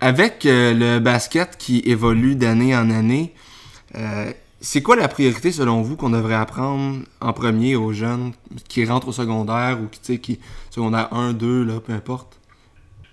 [0.02, 3.36] Avec euh, le basket qui évolue d'année en année,
[4.62, 8.34] c'est quoi la priorité selon vous qu'on devrait apprendre en premier aux jeunes
[8.68, 12.40] qui rentrent au secondaire ou qui, qui secondaire 1, 2, là, peu importe?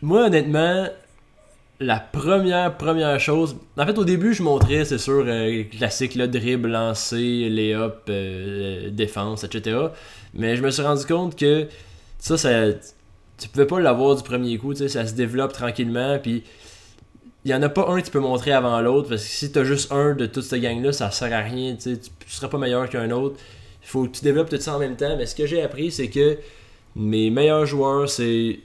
[0.02, 0.88] Moi, honnêtement,
[1.78, 3.56] la première, première chose.
[3.76, 8.90] En fait, au début, je montrais, c'est sûr, euh, classique, là, dribble, lancer, lay-up, euh,
[8.90, 9.78] défense, etc.
[10.34, 11.68] Mais je me suis rendu compte que
[12.18, 12.72] ça, ça
[13.38, 16.18] tu pouvais pas l'avoir du premier coup, ça se développe tranquillement.
[16.18, 16.44] Puis
[17.46, 19.52] il y en a pas un que tu peux montrer avant l'autre, parce que si
[19.52, 22.58] tu as juste un de toute cette gang-là, ça sert à rien, tu seras pas
[22.58, 23.36] meilleur qu'un autre.
[23.84, 25.16] Il faut que tu développes tout ça en même temps.
[25.16, 26.38] Mais ce que j'ai appris, c'est que
[26.96, 28.58] mes meilleurs joueurs, c'est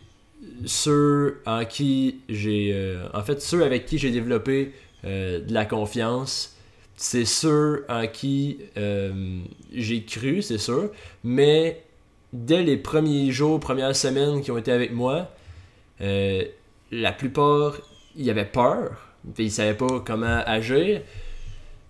[0.66, 2.72] ceux en qui j'ai.
[2.74, 4.74] Euh, en fait, ceux avec qui j'ai développé
[5.06, 6.58] euh, de la confiance,
[6.96, 9.42] c'est ceux en qui euh,
[9.76, 10.90] j'ai cru, c'est sûr.
[11.24, 11.84] Mais
[12.34, 15.30] dès les premiers jours, premières semaines qui ont été avec moi,
[16.00, 17.76] la plupart,
[18.16, 18.98] ils avaient peur.
[19.38, 21.02] Ils ils savaient pas comment agir.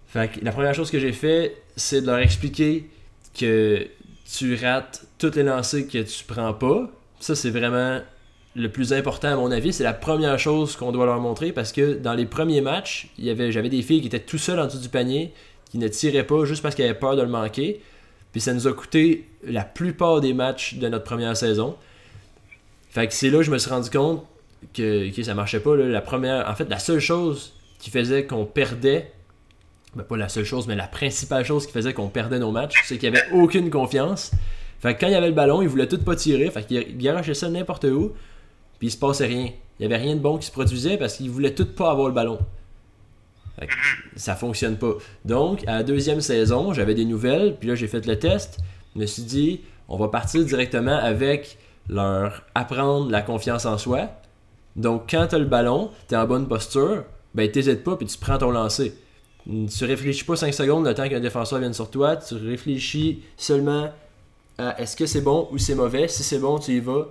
[0.08, 2.90] Fait que la première chose que j'ai fait, c'est de leur expliquer
[3.38, 3.88] que
[4.32, 6.90] tu rates toutes les lancers que tu prends pas.
[7.20, 8.02] Ça, c'est vraiment
[8.56, 11.72] le plus important à mon avis, c'est la première chose qu'on doit leur montrer parce
[11.72, 14.60] que dans les premiers matchs, il y avait, j'avais des filles qui étaient tout seules
[14.60, 15.34] en dessous du panier,
[15.70, 17.82] qui ne tiraient pas juste parce qu'elles avaient peur de le manquer.
[18.34, 21.76] Puis ça nous a coûté la plupart des matchs de notre première saison.
[22.90, 24.26] Fait que c'est là que je me suis rendu compte
[24.74, 25.76] que, que ça marchait pas.
[25.76, 29.12] La première, en fait, la seule chose qui faisait qu'on perdait,
[29.96, 32.82] ben pas la seule chose, mais la principale chose qui faisait qu'on perdait nos matchs,
[32.86, 34.32] c'est qu'il n'y avait aucune confiance.
[34.80, 36.50] Fait que quand il y avait le ballon, il voulait tout pas tirer.
[36.50, 38.14] Fait qu'il ça n'importe où
[38.82, 39.52] puis il se passait rien.
[39.80, 42.08] Il n'y avait rien de bon qui se produisait parce qu'ils voulaient tout pas avoir
[42.08, 42.40] le ballon.
[43.60, 43.74] Fait que
[44.16, 44.94] ça fonctionne pas.
[45.24, 48.58] Donc, à la deuxième saison, j'avais des nouvelles, puis là, j'ai fait le test.
[48.96, 54.10] Je me suis dit, on va partir directement avec leur apprendre la confiance en soi.
[54.76, 57.04] Donc, quand tu as le ballon, tu es en bonne posture,
[57.36, 58.94] ben, t'hésites pas, puis tu prends ton lancer.
[59.46, 63.90] Tu réfléchis pas 5 secondes le temps qu'un défenseur vienne sur toi, tu réfléchis seulement
[64.58, 66.08] à est-ce que c'est bon ou c'est mauvais.
[66.08, 67.08] Si c'est bon, tu y vas.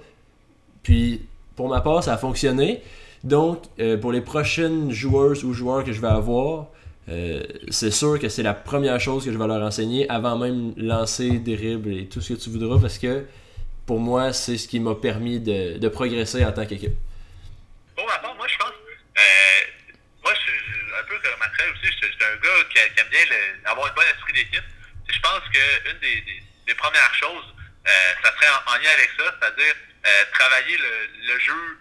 [0.83, 1.23] Puis,
[1.57, 2.83] pour ma part, ça a fonctionné.
[3.25, 6.69] Donc, euh, pour les prochaines joueuses ou joueurs que je vais avoir,
[7.09, 10.73] euh, c'est sûr que c'est la première chose que je vais leur enseigner avant même
[10.77, 13.25] lancer, dribble et tout ce que tu voudras parce que
[13.87, 16.95] pour moi, c'est ce qui m'a permis de, progresser en tant qu'équipe.
[18.07, 18.73] Part, moi, je pense.
[19.19, 19.65] Euh,
[20.23, 21.87] moi, je un peu comme Mathieu aussi.
[21.87, 24.65] Je suis un gars qui, aime bien le, avoir un bon esprit d'équipe.
[25.09, 27.55] Je pense qu'une des, des, des, premières choses,
[27.87, 29.75] euh, ça serait en, en, lien avec ça, c'est-à-dire
[30.07, 31.79] euh, travailler le, le jeu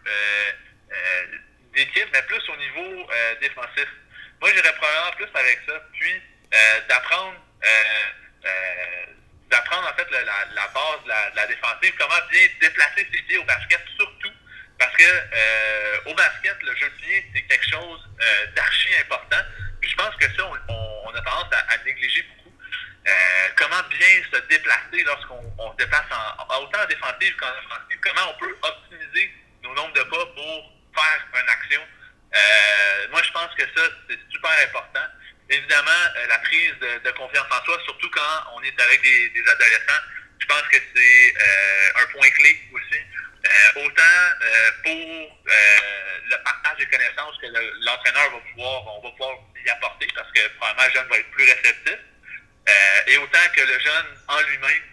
[1.73, 3.09] d'équipe, mais plus au niveau
[3.41, 3.87] défensif.
[4.41, 5.73] Moi, j'irais probablement plus avec ça.
[5.93, 6.21] Puis,
[6.87, 7.35] d'apprendre
[9.49, 13.37] d'apprendre en fait la, la, base de la, la, défensive, comment bien déplacer ses pieds
[13.37, 13.81] au basket,
[15.03, 19.41] euh, au basket, le jeu de pied, c'est quelque chose euh, d'archi important.
[19.81, 22.55] Puis je pense que ça, on, a tendance à, négliger beaucoup.
[23.07, 23.11] Euh,
[23.55, 28.33] comment bien se déplacer lorsqu'on on se déplace en, autant en défensive qu'en offensive, comment
[28.33, 29.33] on peut optimiser
[29.63, 31.81] nos nombres de pas pour faire une action?
[33.11, 35.07] moi, je pense que ça, c'est super important
[35.49, 40.03] évidemment, la prise de, confiance en soi, surtout quand on est avec des, adolescents,
[40.37, 41.33] je pense que c'est
[41.95, 42.99] un point clé aussi.
[43.45, 44.03] Euh, autant
[44.41, 45.37] euh, pour
[46.29, 47.47] le partage des connaissances que
[47.85, 51.31] l'entraîneur va pouvoir, on va pouvoir y apporter parce que probablement le jeune va être
[51.31, 51.97] plus réceptif.
[53.07, 54.83] et autant que le jeune en lui-même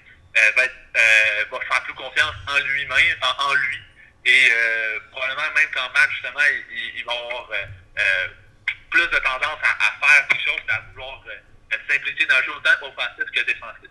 [0.56, 3.82] va, être, va faire plus confiance en lui-même, en, lui.
[4.24, 4.50] Et
[5.10, 7.50] probablement même qu'en match, justement, il, va avoir
[8.90, 12.70] plus de tendance à, faire quelque chose, à vouloir euh, simplifier dans le jeu autant
[12.82, 13.90] offensif que défensif.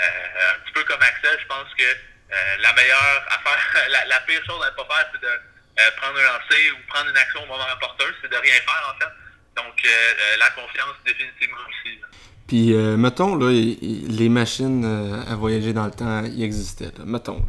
[0.00, 1.96] Euh, un petit peu comme Axel, je pense que
[2.32, 6.18] euh, la meilleure affaire, la, pire chose à ne pas faire, c'est de euh, prendre
[6.18, 9.62] un lancer ou prendre une action au moment rapporteur, c'est de rien faire en fait.
[9.62, 12.00] Donc euh, la confiance définitivement aussi.
[12.00, 12.06] Là.
[12.46, 14.84] Puis mettons là, les machines
[15.28, 16.92] à voyager dans le temps, y existaient.
[17.04, 17.44] Mettons.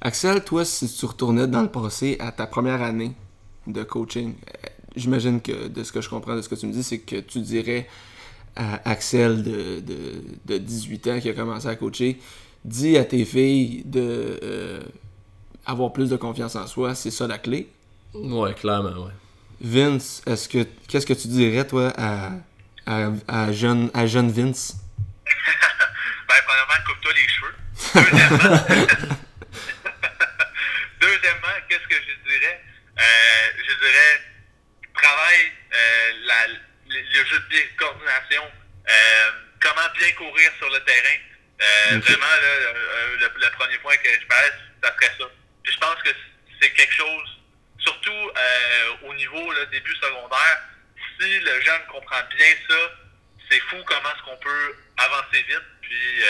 [0.00, 3.12] Axel, toi, si tu retournais dans le passé à ta première année
[3.66, 4.34] de coaching,
[4.94, 7.16] j'imagine que de ce que je comprends de ce que tu me dis, c'est que
[7.16, 7.88] tu dirais
[8.56, 12.18] à Axel de, 18 ans qui a commencé à coacher,
[12.66, 14.80] dis à tes filles de euh,
[15.64, 17.68] avoir plus de confiance en soi, c'est ça la clé.
[18.14, 19.12] Ouais, clairement, ouais.
[19.60, 22.32] Vince, est-ce que qu'est-ce que tu dirais toi à,
[22.86, 24.76] à, à jeune à jeune Vince?
[26.28, 27.54] ben premièrement, coupe-toi les cheveux.
[27.94, 28.66] Deuxièmement,
[31.00, 32.60] Deuxièmement qu'est-ce que je dirais?
[32.98, 34.20] Euh, je dirais
[34.94, 36.54] travaille euh, la, le,
[36.88, 38.42] le, jeu de coordination,
[38.88, 41.18] euh, comment bien courir sur le terrain.
[41.60, 42.12] Euh, okay.
[42.12, 42.72] Vraiment, là,
[43.18, 45.24] le, le, premier point que je passe, ça serait ça.
[45.62, 46.10] Puis je pense que
[46.60, 47.40] c'est quelque chose,
[47.78, 48.30] surtout
[49.02, 50.62] au niveau là, début secondaire,
[51.18, 52.90] si le jeune comprend bien ça,
[53.50, 55.62] c'est fou comment est-ce qu'on peut avancer vite.
[55.80, 56.24] Puis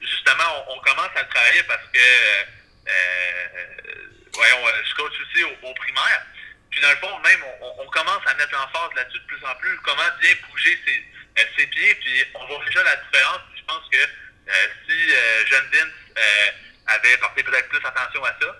[0.00, 1.98] justement, on, on, commence à le travailler parce que
[4.32, 6.22] voyons, je coach aussi au, au primaire.
[6.70, 9.54] Puis dans le fond, même, on, on commence à mettre l'emphase là-dessus de plus en
[9.56, 11.04] plus, comment bien bouger ses,
[11.38, 13.40] euh, ses pieds, puis on voit déjà la différence.
[13.56, 14.52] Je pense que euh,
[14.86, 15.92] si euh, Jeune Vince
[16.86, 18.56] avait porté peut-être plus attention à ça,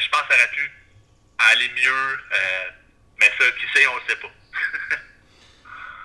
[0.00, 0.70] je pense que ça aurait pu
[1.52, 2.18] aller mieux,
[3.18, 4.30] mais ça, qui sait, on le sait pas.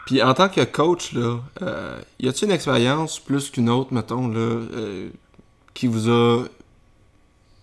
[0.05, 4.27] Puis en tant que coach, là, euh, y a-t-il une expérience plus qu'une autre, mettons,
[4.27, 5.09] là, euh,
[5.73, 6.45] qui vous a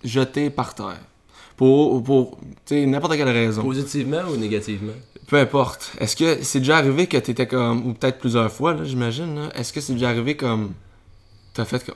[0.05, 0.99] jeté par terre?
[1.57, 2.39] pour, pour
[2.71, 3.63] n'importe quelle raison.
[3.63, 4.95] Positivement ou négativement?
[5.33, 5.93] Peu importe.
[5.99, 9.49] Est-ce que c'est déjà arrivé que tu étais comme, ou peut-être plusieurs fois, là, j'imagine,
[9.55, 10.75] est-ce que c'est déjà arrivé comme,
[11.55, 11.95] t'as fait comme,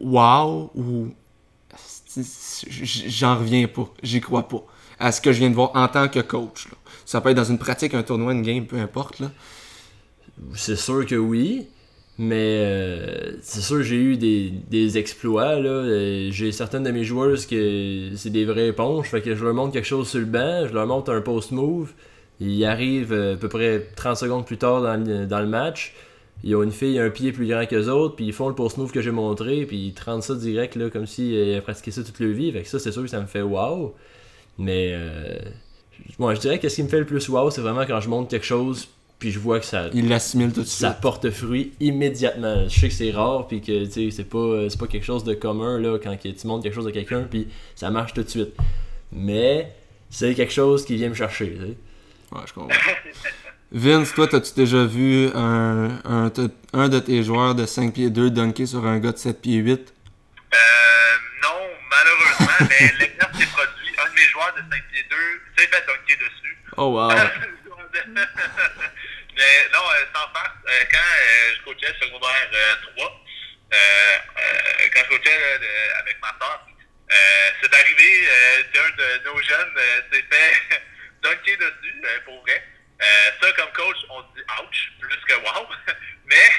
[0.00, 1.06] wow, ou
[3.06, 4.64] j'en reviens pas, j'y crois pas,
[4.98, 6.66] à ce que je viens de voir en tant que coach.
[6.66, 6.76] Là.
[7.04, 9.20] Ça peut être dans une pratique, un tournoi, une game, peu importe.
[9.20, 9.30] là.
[10.56, 11.68] C'est sûr que oui.
[12.18, 15.60] Mais euh, c'est sûr j'ai eu des, des exploits.
[15.60, 16.30] là.
[16.32, 19.06] J'ai certaines de mes joueuses que c'est des vraies éponges.
[19.06, 21.92] Fait que je leur montre quelque chose sur le banc, je leur montre un post-move.
[22.40, 25.94] Ils arrivent à peu près 30 secondes plus tard dans le, dans le match.
[26.44, 28.54] Ils ont une fille un pied plus grand que les autres, puis ils font le
[28.54, 31.92] post-move que j'ai montré, puis ils rendent ça direct là, comme s'ils si, avaient pratiqué
[31.92, 32.50] ça toute leur vie.
[32.50, 33.94] Fait que ça, c'est sûr que ça me fait wow.
[34.58, 35.38] Mais euh,
[36.18, 38.08] moi, je dirais que ce qui me fait le plus wow, c'est vraiment quand je
[38.08, 38.88] montre quelque chose
[39.20, 42.76] puis je vois que ça il l'assimile tout de suite ça porte fruit immédiatement je
[42.76, 45.34] sais que c'est rare puis que tu sais c'est pas c'est pas quelque chose de
[45.34, 48.52] commun là quand tu montres quelque chose à quelqu'un puis ça marche tout de suite
[49.12, 49.72] mais
[50.10, 51.56] c'est quelque chose qui vient me chercher.
[52.32, 52.78] Ouais, je comprends.
[53.72, 56.32] Vince, toi, t'as-tu déjà vu un, un,
[56.72, 59.58] un, de tes joueurs de 5 pieds 2 dunker sur un gars de 7 pieds
[59.58, 59.94] 8?
[60.54, 60.58] Euh,
[61.42, 63.88] non, malheureusement, mais l'exemple s'est produit.
[63.98, 65.16] Un de mes joueurs de 5 pieds 2
[65.58, 66.58] s'est fait dunker dessus.
[66.78, 67.08] Oh wow!
[67.92, 72.48] mais non, euh, sans farce, euh, quand euh, je coachais secondaire
[72.96, 73.24] 3,
[74.94, 75.38] quand je coachais
[76.00, 76.66] avec ma soeur,
[77.62, 78.28] c'est arrivé
[78.72, 79.74] qu'un de nos jeunes
[80.10, 80.82] s'est fait
[81.22, 82.62] dunker dessus, pour vrai.
[83.40, 85.68] ça, comme coach, on dit ouch, plus que wow.
[86.26, 86.50] Mais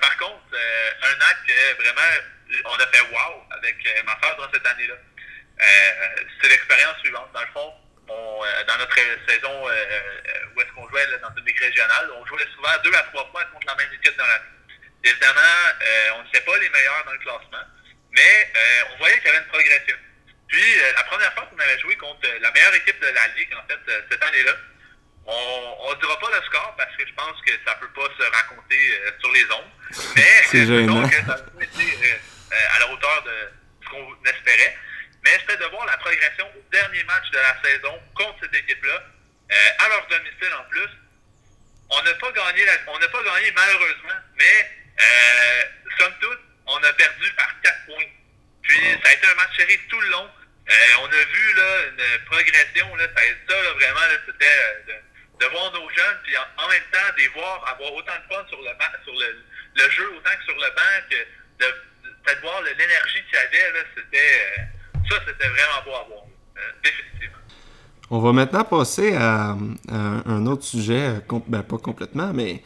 [0.00, 0.56] par contre,
[1.02, 2.24] un acte que vraiment
[2.64, 4.94] on a fait wow avec ma soeur dans cette année-là.
[6.40, 7.30] c'est l'expérience suivante.
[7.32, 7.74] Dans le fond,
[8.08, 8.94] euh, dans notre
[9.28, 12.94] saison euh, euh, où est-ce qu'on jouait dans une ligue régionale, on jouait souvent deux
[12.94, 14.44] à trois fois contre la même équipe dans l'année.
[15.02, 15.40] Évidemment,
[16.16, 17.66] on n'était pas les meilleurs dans le classement,
[18.12, 18.52] mais
[18.92, 19.96] on voyait qu'il y avait une progression.
[20.48, 20.62] Puis,
[20.96, 23.80] la première fois qu'on avait joué contre la meilleure équipe de la Ligue, en fait,
[24.10, 24.52] cette année-là,
[25.26, 28.08] on ne dira pas le score parce que je pense que ça ne peut pas
[28.16, 29.72] se raconter sur les ondes.
[30.14, 33.50] Mais donc, ça a été à la hauteur de
[33.82, 34.76] ce qu'on espérait.
[35.26, 39.02] Mais c'était de voir la progression au dernier match de la saison contre cette équipe-là,
[39.50, 40.88] euh, à leur domicile en plus.
[41.90, 45.62] On n'a pas gagné, on n'a pas gagné malheureusement, mais euh,
[45.98, 48.04] somme toute, on a perdu par 4 points.
[48.66, 50.28] Puis ça a été un match serré tout le long.
[50.68, 52.94] Euh, on a vu là, une progression.
[52.96, 54.92] Là, ça, ça là, vraiment, c'était euh,
[55.38, 58.34] de, de, voir nos jeunes, puis en, même temps, de les voir avoir autant de
[58.34, 58.70] fun sur le,
[59.04, 59.44] sur le,
[59.76, 61.16] le jeu, autant que sur le banc, que
[61.64, 61.70] de,
[62.04, 64.68] de, de voir l'énergie qu'il y avait, c'était
[65.08, 66.22] ça, c'était vraiment beau à voir.
[66.56, 67.38] Euh, définitivement.
[68.10, 69.56] On va maintenant passer à,
[69.88, 72.62] un autre sujet, ben, pas complètement, mais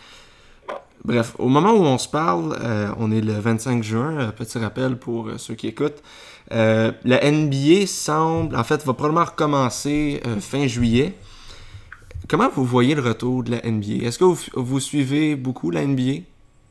[1.04, 4.58] bref, au moment où on se parle, euh, on est le 25 juin, euh, petit
[4.58, 6.02] rappel pour ceux qui écoutent.
[6.50, 11.14] la NBA semble, en fait, va probablement recommencer fin juillet.
[12.28, 14.06] Comment vous voyez le retour de la NBA?
[14.06, 16.22] Est-ce que vous, vous, suivez beaucoup la NBA?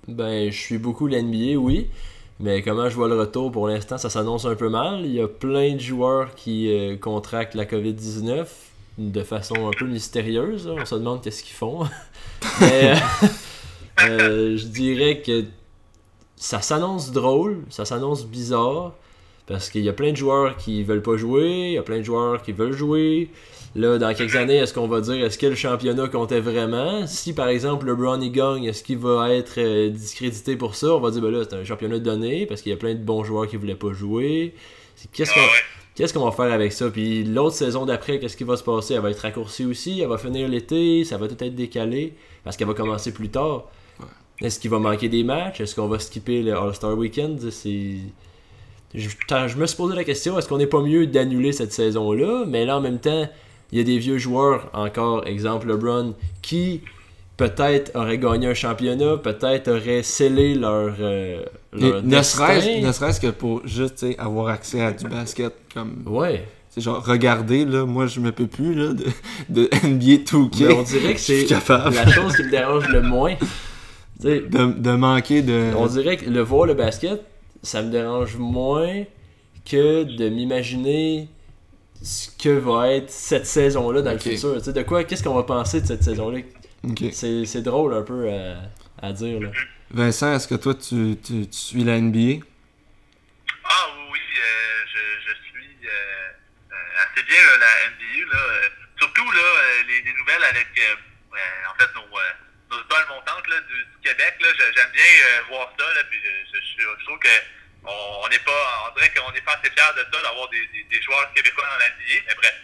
[0.08, 1.88] Ben, je suis beaucoup la NBA, oui.
[2.40, 3.52] Mais comment je vois le retour?
[3.52, 5.02] Pour l'instant, ça s'annonce un peu mal.
[5.04, 8.46] Il y a plein de joueurs qui euh, contractent la COVID-19
[8.98, 10.68] de façon un peu mystérieuse.
[10.68, 11.86] On se demande qu'est-ce qu'ils font.
[12.62, 12.94] Mais,
[14.08, 15.46] euh, je dirais que
[16.36, 18.94] ça s'annonce drôle, ça s'annonce bizarre.
[19.46, 21.98] Parce qu'il y a plein de joueurs qui veulent pas jouer, il y a plein
[21.98, 23.30] de joueurs qui veulent jouer.
[23.76, 27.06] Là, dans quelques années, est-ce qu'on va dire est-ce que le championnat comptait vraiment?
[27.08, 30.96] Si par exemple LeBron y gagne, est-ce qu'il va être euh, discrédité pour ça?
[30.96, 33.04] On va dire ben là, c'est un championnat donné parce qu'il y a plein de
[33.04, 34.54] bons joueurs qui voulaient pas jouer.
[35.14, 35.40] Qu'est-ce qu'on
[35.96, 36.90] qu'est-ce qu'on va faire avec ça?
[36.90, 38.96] Puis l'autre saison d'après, qu'est-ce qui va se passer?
[38.96, 42.56] Elle va être raccourcie aussi, elle va finir l'été, ça va tout être décalé parce
[42.58, 43.66] qu'elle va commencer plus tard.
[44.42, 45.62] Est-ce qu'il va manquer des matchs?
[45.62, 47.50] Est-ce qu'on va skipper le All-Star Weekend?
[47.52, 47.98] C'est
[48.96, 49.10] je,
[49.48, 52.46] je, me suis posé la question, est-ce qu'on n'est pas mieux d'annuler cette saison-là?
[52.48, 53.30] Mais là, en même temps,
[53.72, 56.82] il y a des vieux joueurs, encore, exemple LeBron, qui
[57.38, 63.66] peut-être auraient gagné un championnat, peut-être auraient scellé leur, euh, leur ne serait-ce que pour
[63.66, 66.44] juste avoir accès à du basket comme ouais.
[66.70, 69.06] c'est genre regarder là moi je me peux plus là de,
[69.48, 73.36] de NBA 2K Mais on dirait que c'est la chose qui me dérange le moins
[74.20, 77.22] de, de, manquer de on dirait que le voir le basket
[77.64, 79.04] ça me dérange moins
[79.66, 81.30] que de m'imaginer
[82.02, 84.62] ce que va être cette saison-là dans le futur.
[84.62, 86.40] de quoi, qu'est-ce qu'on va penser de cette saison-là?
[87.12, 88.30] C'est drôle un peu
[89.02, 89.42] à, dire.
[89.42, 89.50] Là.
[89.92, 92.46] Vincent, est-ce que toi, tu, tu, suis la NBA?
[93.66, 98.34] Ah oui, euh, je, je, suis euh, euh, assez bien la NBA.
[98.34, 99.42] Là, surtout là,
[99.88, 100.68] les, nouvelles avec
[101.70, 102.16] en fait nos,
[102.70, 104.36] nos étoiles montantes là, du, Québec.
[104.40, 105.04] J'aime bien
[105.50, 105.86] voir ça.
[105.94, 107.30] Là, puis je, je, trouve que
[107.84, 111.02] on n'est pas, on dirait qu'on n'est pas assez fiers de ça, d'avoir des, des,
[111.02, 112.56] joueurs québécois dans l'NBA, mais bref,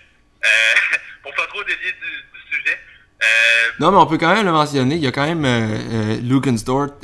[0.43, 2.77] euh, pour pas trop dévier du, sujet.
[3.23, 4.95] Euh, non, mais on peut quand même le mentionner.
[4.95, 6.17] Il y a quand même euh,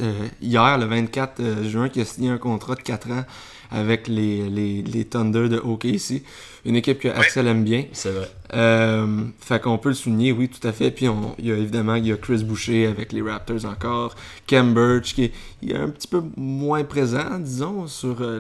[0.02, 3.26] euh hier, le 24 juin, qui a signé un contrat de 4 ans
[3.72, 6.24] avec les, les, les Thunder de OKC.
[6.64, 7.86] Une équipe que Axel aime bien.
[7.92, 8.30] C'est vrai.
[8.54, 10.92] Euh, fait qu'on peut le souligner, oui, tout à fait.
[10.92, 14.16] Puis on, il y a évidemment il y a Chris Boucher avec les Raptors encore.
[14.46, 15.32] Kem Birch qui
[15.64, 18.40] est, un petit peu moins présent, disons, sur euh,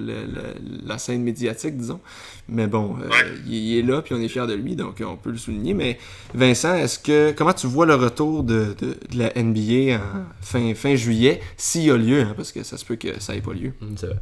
[0.85, 2.01] la scène médiatique, disons.
[2.47, 5.31] Mais bon, euh, il, est là, puis on est fiers de lui, donc on peut
[5.31, 5.73] le souligner.
[5.73, 5.97] Mais
[6.33, 10.95] Vincent, est-ce que comment tu vois le retour de, de, la NBA en fin, fin
[10.95, 13.53] juillet, s'il y a lieu, hein, parce que ça se peut que ça n'ait pas
[13.53, 13.73] lieu?
[13.79, 14.19] Mm, c'est vrai.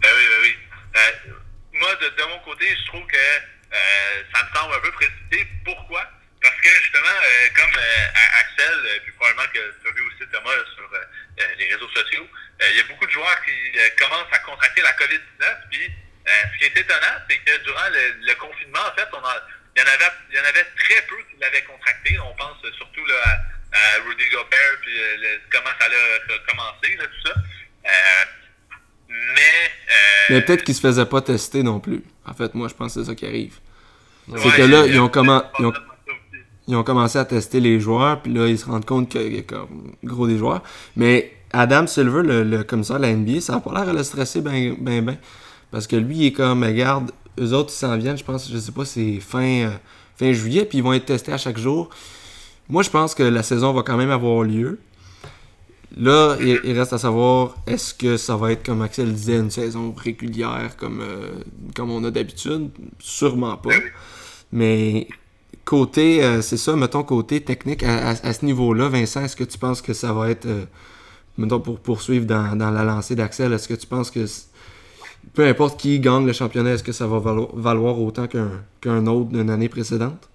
[0.00, 0.50] Ben oui, ben oui.
[0.96, 1.32] Euh,
[1.80, 5.46] moi, de, de, mon côté, je trouve que euh, ça me semble un peu précipité.
[5.64, 6.04] Pourquoi?
[6.42, 10.30] Parce que justement, euh, comme euh, Axel, euh, puis probablement que tu as vu aussi
[10.30, 12.28] Thomas sur euh, les réseaux sociaux,
[12.60, 13.52] il y a beaucoup de joueurs qui
[13.98, 15.68] commencent à contracter la COVID-19.
[15.70, 15.90] Puis
[16.26, 19.20] ce qui est étonnant, c'est que durant le, confinement, en fait, on
[19.76, 22.16] il y en avait, y en avait très peu qui l'avaient contracté.
[22.20, 23.42] On pense surtout là,
[23.72, 24.94] à, Rudy Gobert, puis
[25.50, 27.34] comment ça a commencé, là, tout ça.
[29.08, 29.70] Mais.
[29.90, 29.94] euh,
[30.30, 32.02] Mais peut-être qu'ils se faisaient pas tester non plus.
[32.24, 33.58] En fait, moi, je pense que c'est ça qui arrive.
[34.28, 34.38] Ouais.
[34.42, 35.10] C'est que là, ils ont,
[35.58, 35.72] ils ont-
[36.66, 39.42] ils commencé à tester les joueurs, puis là, ils se rendent compte qu'il y a
[39.42, 40.62] comme gros des joueurs.
[40.96, 44.02] Mais Adam Silver, le, le commissaire de la NBA, ça n'a pas l'air à le
[44.02, 45.16] stresser ben, ben, ben.
[45.70, 48.58] Parce que lui, il est comme, regarde, eux autres, ils s'en viennent, je pense, je
[48.58, 49.70] sais pas, c'est fin, euh,
[50.16, 51.90] fin juillet, puis ils vont être testés à chaque jour.
[52.68, 54.78] Moi, je pense que la saison va quand même avoir lieu.
[55.96, 59.94] Là, il, reste à savoir, est-ce que ça va être, comme Axel disait, une saison
[59.96, 61.34] régulière comme, euh,
[61.76, 62.70] comme on a d'habitude?
[62.98, 63.70] Sûrement pas.
[64.50, 65.06] Mais
[65.64, 69.82] côté, euh, c'est ça, mettons, côté technique, à, ce niveau-là, Vincent, est-ce que tu penses
[69.82, 70.64] que ça va être, euh,
[71.38, 74.24] mettons, pour poursuivre dans, la lancée d'Axel, est-ce que tu penses que,
[75.34, 79.06] peu importe qui gagne le championnat, est-ce que ça va valo- valoir autant qu'un qu'un
[79.06, 80.28] autre d'une année précédente?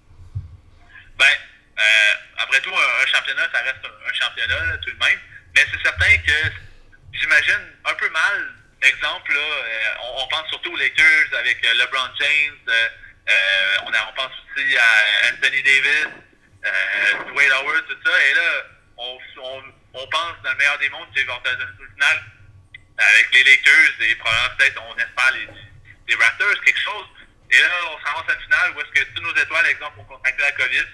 [1.18, 4.98] Ben, euh, après tout, un, un championnat, ça reste un, un championnat, là, tout de
[4.98, 5.18] même.
[5.54, 6.30] Mais c'est certain que
[7.30, 12.08] j'imagine un peu mal, exemple, là, euh, on, pense surtout aux Lakers avec euh, LeBron
[12.18, 12.88] James, euh,
[13.86, 16.06] on, a- on pense aussi à Anthony Davis,
[17.32, 18.22] Dwayne Howard, tout ça.
[18.30, 18.64] Et là,
[18.96, 19.62] on, on,
[19.94, 22.22] on pense dans le meilleur des mondes, c'est vers une finale
[22.98, 25.48] avec les Lakers et probablement peut-être, on espère, les,
[26.08, 27.06] les Raptors, quelque chose.
[27.50, 30.04] Et là, on se ramasse à finale où est-ce que tous nos étoiles, exemple, ont
[30.04, 30.84] contracté la COVID.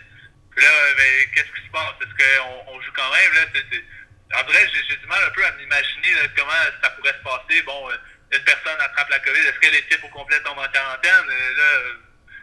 [0.55, 1.95] Puis là, ben, qu'est-ce qui se passe?
[2.01, 3.33] Est-ce qu'on on joue quand même?
[3.35, 3.85] Là, c'est-
[4.35, 7.63] En vrai, j'ai, du mal un peu à m'imaginer comment ça pourrait se passer.
[7.63, 7.97] Bon, euh,
[8.33, 11.31] une personne attrape la COVID, est-ce que l'équipe au complet tombe en quarantaine?
[11.31, 11.93] Euh, là, euh,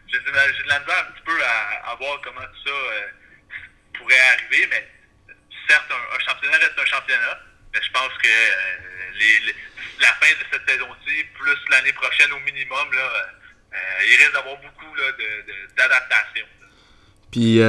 [0.08, 2.72] j'ai, de la misère un petit peu à, voir comment tout ça
[3.98, 4.88] pourrait arriver, mais
[5.68, 7.40] certes, un, championnat reste un championnat,
[7.74, 8.28] mais je pense que
[9.20, 9.56] les,
[10.00, 13.28] la fin de cette saison-ci, plus l'année prochaine au minimum, là,
[14.08, 16.46] il risque d'avoir beaucoup là, de, de- d'adaptation.
[17.32, 17.60] Puis,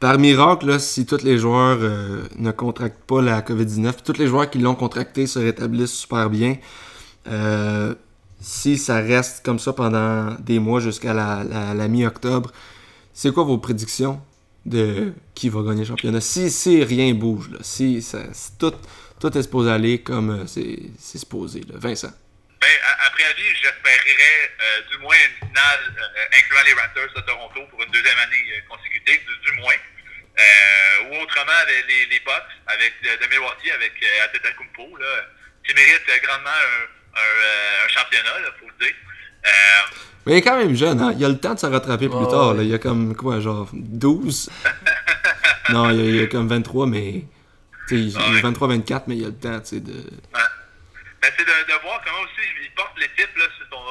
[0.00, 4.26] par miracle, si tous les joueurs euh, ne contractent pas la COVID-19, puis tous les
[4.26, 6.56] joueurs qui l'ont contracté se rétablissent super bien,
[7.28, 7.94] euh,
[8.40, 12.50] si ça reste comme ça pendant des mois jusqu'à la, mi-octobre,
[13.12, 14.20] c'est quoi vos prédictions
[14.66, 16.20] de qui va gagner le championnat?
[16.22, 18.24] Si, si rien bouge, si, ça-
[18.58, 18.72] tout,
[19.36, 21.62] est supposé aller comme euh, c'est, supposé.
[21.74, 22.12] Vincent.
[23.10, 27.60] À, à préavis, j'espérerais euh, du moins une finale euh, incluant les Raptors de Toronto
[27.70, 29.74] pour une deuxième année euh, consécutive, du, du moins.
[29.74, 35.26] Euh, ou autrement, avec les, les Bucks avec, euh, de Milwaukee avec euh, Antetokounmpo, là,
[35.66, 38.94] qui mérite euh, grandement un, un, un championnat, il faut le dire.
[39.44, 39.50] Euh,
[40.26, 41.12] Mais il est quand même jeune, hein?
[41.18, 42.54] Il a le temps de se rattraper plus tard.
[42.54, 42.62] Là.
[42.62, 44.50] Il a comme, quoi, genre 12?
[45.70, 47.24] non, il a, il a comme 23, mais...
[47.88, 48.50] Tu sais, il a Ouais.
[48.52, 49.92] 23-24, mais il a le temps, tu sais, de...
[49.92, 50.40] Ouais.
[51.20, 52.40] Ben, c'est de, de voir comment aussi
[52.80, 53.84] porte l'équipe là, sur son,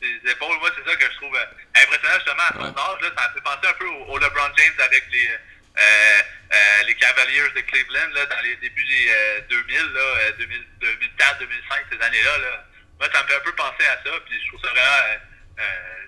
[0.00, 0.58] ses épaules.
[0.60, 1.46] Moi, c'est ça que je trouve euh,
[1.82, 2.80] impressionnant justement à son Ouais.
[2.80, 3.00] âge.
[3.02, 6.20] Là, ça me fait penser un peu au, au LeBron James avec les, euh,
[6.52, 10.64] euh, les Cavaliers de Cleveland là, dans les débuts des euh, 2000, là, euh, 2000,
[10.80, 12.38] 2004, 2005, ces années-là.
[12.38, 12.64] Là.
[13.00, 14.10] Moi, ça me fait un peu penser à ça.
[14.26, 15.18] Puis je trouve ça vraiment,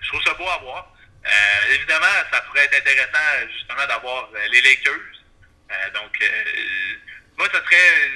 [0.01, 0.95] je trouve ça beau à voir.
[1.71, 4.93] Évidemment, ça pourrait être intéressant justement d'avoir les Lakers.
[5.93, 6.17] Donc,
[7.37, 8.11] moi, ça serait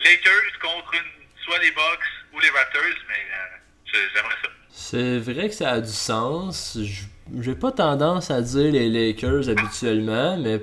[0.00, 1.10] Lakers contre une,
[1.44, 2.00] soit les Bucks
[2.36, 4.48] ou les Raptors, mais euh, j'aimerais ça.
[4.70, 6.78] C'est vrai que ça a du sens.
[7.40, 10.60] J'ai pas tendance à dire les Lakers habituellement, mais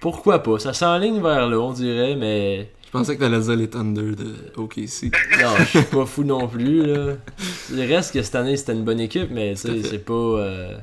[0.00, 0.58] pourquoi pas?
[0.58, 4.34] Ça s'enligne vers là, on dirait, mais Je pensais que t'allais dire les Thunder de
[4.56, 5.12] OKC.
[5.40, 6.86] non, je suis pas fou non plus.
[6.86, 7.14] Là.
[7.72, 10.12] Il reste que cette année c'était une bonne équipe, mais c'est pas.
[10.14, 10.76] euh,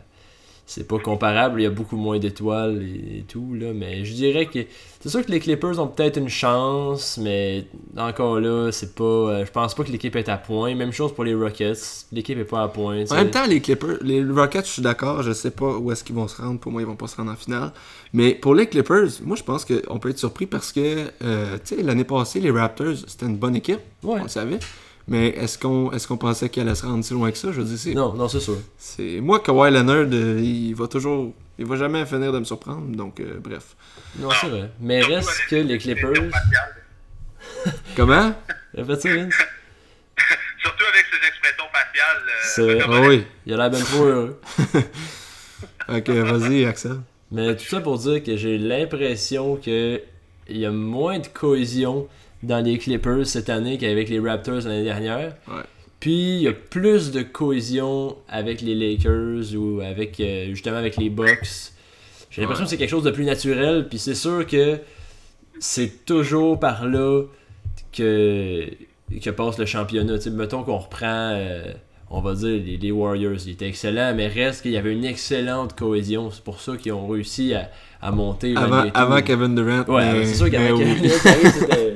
[0.70, 4.14] c'est pas comparable, il y a beaucoup moins d'étoiles et, et tout, là, mais je
[4.14, 4.60] dirais que
[5.00, 7.66] c'est sûr que les Clippers ont peut-être une chance, mais
[7.98, 10.74] encore là, c'est pas, euh, je pense pas que l'équipe est à point.
[10.76, 13.04] Même chose pour les Rockets, l'équipe est pas à point.
[13.10, 16.04] En même temps, les Clippers, les Rockets, je suis d'accord, je sais pas où est-ce
[16.04, 16.60] qu'ils vont se rendre.
[16.60, 17.72] Pour moi, ils vont pas se rendre en finale.
[18.14, 21.76] Mais pour les Clippers, moi, je pense qu'on peut être surpris parce que, euh, tu
[21.76, 23.80] sais, l'année passée, les Raptors, c'était une bonne équipe.
[24.04, 24.20] Ouais.
[24.20, 24.60] On le savait.
[25.08, 27.52] Mais est-ce qu'on est qu'on pensait qu'elle allait se rendre si loin que ça?
[27.52, 27.94] Je veux dire, c'est...
[27.94, 28.58] Non, non, c'est sûr.
[28.78, 31.34] c'est Moi, Kawhi Leonard, euh, il va toujours...
[31.60, 32.96] Il va jamais finir de me surprendre.
[32.96, 33.76] Donc, euh, bref.
[34.18, 34.70] Non, c'est vrai.
[34.80, 36.12] Mais reste que les Clippers.
[37.96, 38.34] Comment?
[38.76, 39.34] Répète ça, Vince?
[40.62, 42.24] Surtout avec ses expressions faciales.
[42.28, 43.26] euh, C'est- Ah oui.
[43.46, 44.42] Il a l'air même heureux.
[45.90, 46.98] Ok, vas-y, Axel.
[47.32, 50.02] Mais tout ça pour dire que j'ai l'impression que
[50.50, 52.08] il y a moins de cohésion
[52.44, 55.36] dans les Clippers cette année qu'avec les Raptors l'année dernière.
[55.48, 55.64] Ouais.
[56.08, 60.96] Puis il y a plus de cohésion avec les Lakers ou avec euh, justement avec
[60.96, 61.74] les Bucks.
[62.32, 62.66] J'ai l'impression Ouais.
[62.66, 63.88] que c'est quelque chose de plus naturel.
[63.90, 64.78] Puis c'est sûr que
[65.60, 67.24] c'est toujours par là
[67.92, 68.70] que,
[69.22, 70.18] que passe le championnat.
[70.18, 71.32] Tu sais, mettons qu'on reprend.
[71.34, 71.74] euh,
[72.10, 73.36] on va dire, les, les Warriors.
[73.46, 76.32] Il était excellent, mais reste qu'il y avait une excellente cohésion.
[76.32, 77.70] C'est pour ça qu'ils ont réussi à,
[78.02, 78.56] à monter.
[78.56, 79.84] Avant, Kevin Durant.
[79.94, 80.78] Ouais, mais- c'est sûr qu'avant.
[80.78, 81.12] Kevin Durant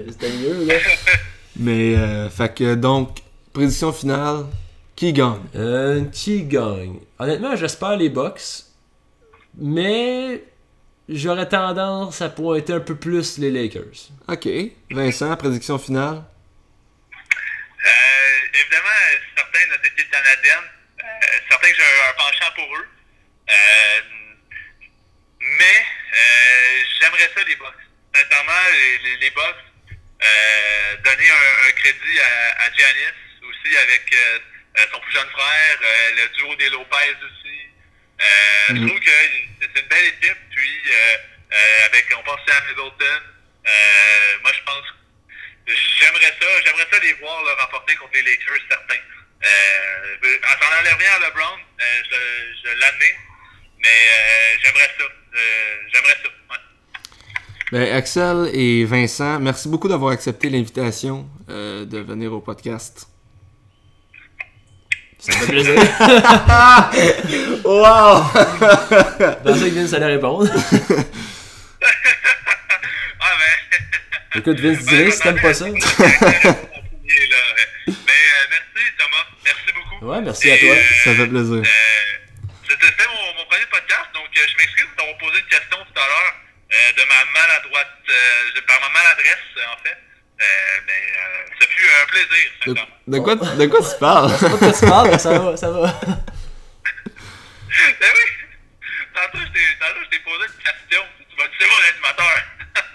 [0.10, 0.66] c'était mieux.
[0.66, 0.74] Là.
[1.58, 3.20] Mais, euh, fait que donc,
[3.54, 4.46] prédiction finale,
[4.96, 5.42] qui gagne?
[5.56, 7.00] Euh, qui gagne?
[7.20, 8.66] Honnêtement, j'espère les Bucks,
[9.58, 10.44] mais
[11.10, 14.10] j'aurais tendance à pointer un peu plus les Lakers.
[14.28, 14.48] Ok.
[14.92, 16.24] Vincent, prédiction finale?
[17.84, 19.02] Euh, évidemment,
[19.36, 20.68] certains de notre équipe canadienne,
[21.00, 21.04] euh,
[21.50, 22.88] certains que j'ai un, un penchant pour eux.
[23.50, 24.02] Euh,
[25.40, 25.80] mais
[26.14, 27.84] euh, j'aimerais ça, les Bucks.
[28.14, 34.04] Sincèrement, les, les, les Bucks, euh, donner un, un crédit à, à Giannis aussi avec
[34.14, 34.40] euh,
[34.80, 37.60] euh, son plus jeune frère, euh, le duo des Lopez aussi.
[38.22, 38.78] Euh, Mhm.
[38.78, 39.12] Je trouve que
[39.62, 40.38] c'est une belle équipe.
[40.56, 40.82] Puis,
[41.86, 43.22] avec, on pense à Middleton.
[44.44, 44.86] Moi, je pense
[45.68, 48.96] J'aimerais ça, j'aimerais ça les voir là, remporter contre les Lakers, certains.
[49.44, 53.16] Euh, en s'en enlève rien à LeBron, euh, je, je l'admets,
[53.80, 55.06] mais euh, j'aimerais ça.
[55.94, 56.30] J'aimerais ça.
[56.50, 56.58] Ouais.
[57.72, 63.08] Ben, Axel et Vincent, merci beaucoup d'avoir accepté l'invitation de venir au podcast.
[65.22, 65.76] Ça me fait plaisir.
[67.64, 68.26] Wow!
[68.34, 70.50] Je pensais que Vince allait répondre.
[73.24, 73.54] Ah, mais.
[74.40, 75.66] Écoute, Vince, dis-le si t'aimes pas ça.
[75.66, 75.78] Mais euh,
[78.50, 79.26] merci, Thomas.
[79.46, 80.06] Merci beaucoup.
[80.10, 80.76] Ouais, merci à toi.
[81.04, 81.62] Ça fait plaisir.
[81.62, 81.64] Euh,
[82.68, 86.06] C'était mon, mon premier podcast, donc euh, je m'excuse d'avoir posé une question tout à
[86.08, 86.34] l'heure
[86.74, 89.98] euh, de ma maladroite, euh, par ma maladresse, euh, en fait.
[90.42, 90.44] Euh,
[90.88, 91.11] mais euh, ce
[91.72, 92.48] fut un plaisir,
[93.08, 94.32] De, de quoi, de quoi tu parles?
[94.38, 96.00] Pas de quoi tu parles, mais ça va, ça va.
[98.02, 98.28] Ben oui!
[99.14, 101.02] Tantôt, je t'ai- posé une question.
[101.30, 102.36] Tu m'as dit, c'est mon animateur.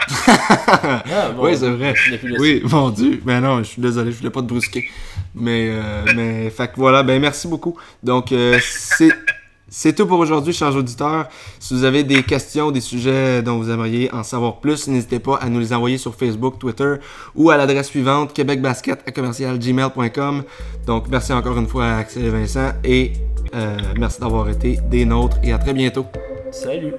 [1.12, 1.94] Ah, bon, oui, c'est vrai.
[2.38, 3.20] Oui, mon Dieu.
[3.24, 4.90] Ben non, je suis désolé, je voulais pas te brusquer.
[5.34, 7.78] Mais, euh, mais, fait que voilà, ben merci beaucoup.
[8.02, 9.10] Donc, euh, c'est.
[9.68, 11.28] C'est tout pour aujourd'hui, chers auditeurs.
[11.58, 15.38] Si vous avez des questions, des sujets dont vous aimeriez en savoir plus, n'hésitez pas
[15.38, 16.94] à nous les envoyer sur Facebook, Twitter
[17.34, 20.44] ou à l'adresse suivante québecbasket à commercialgmail.com.
[20.86, 23.12] Donc, merci encore une fois à Axel et Vincent et
[23.54, 26.06] euh, merci d'avoir été des nôtres et à très bientôt.
[26.52, 26.92] Salut.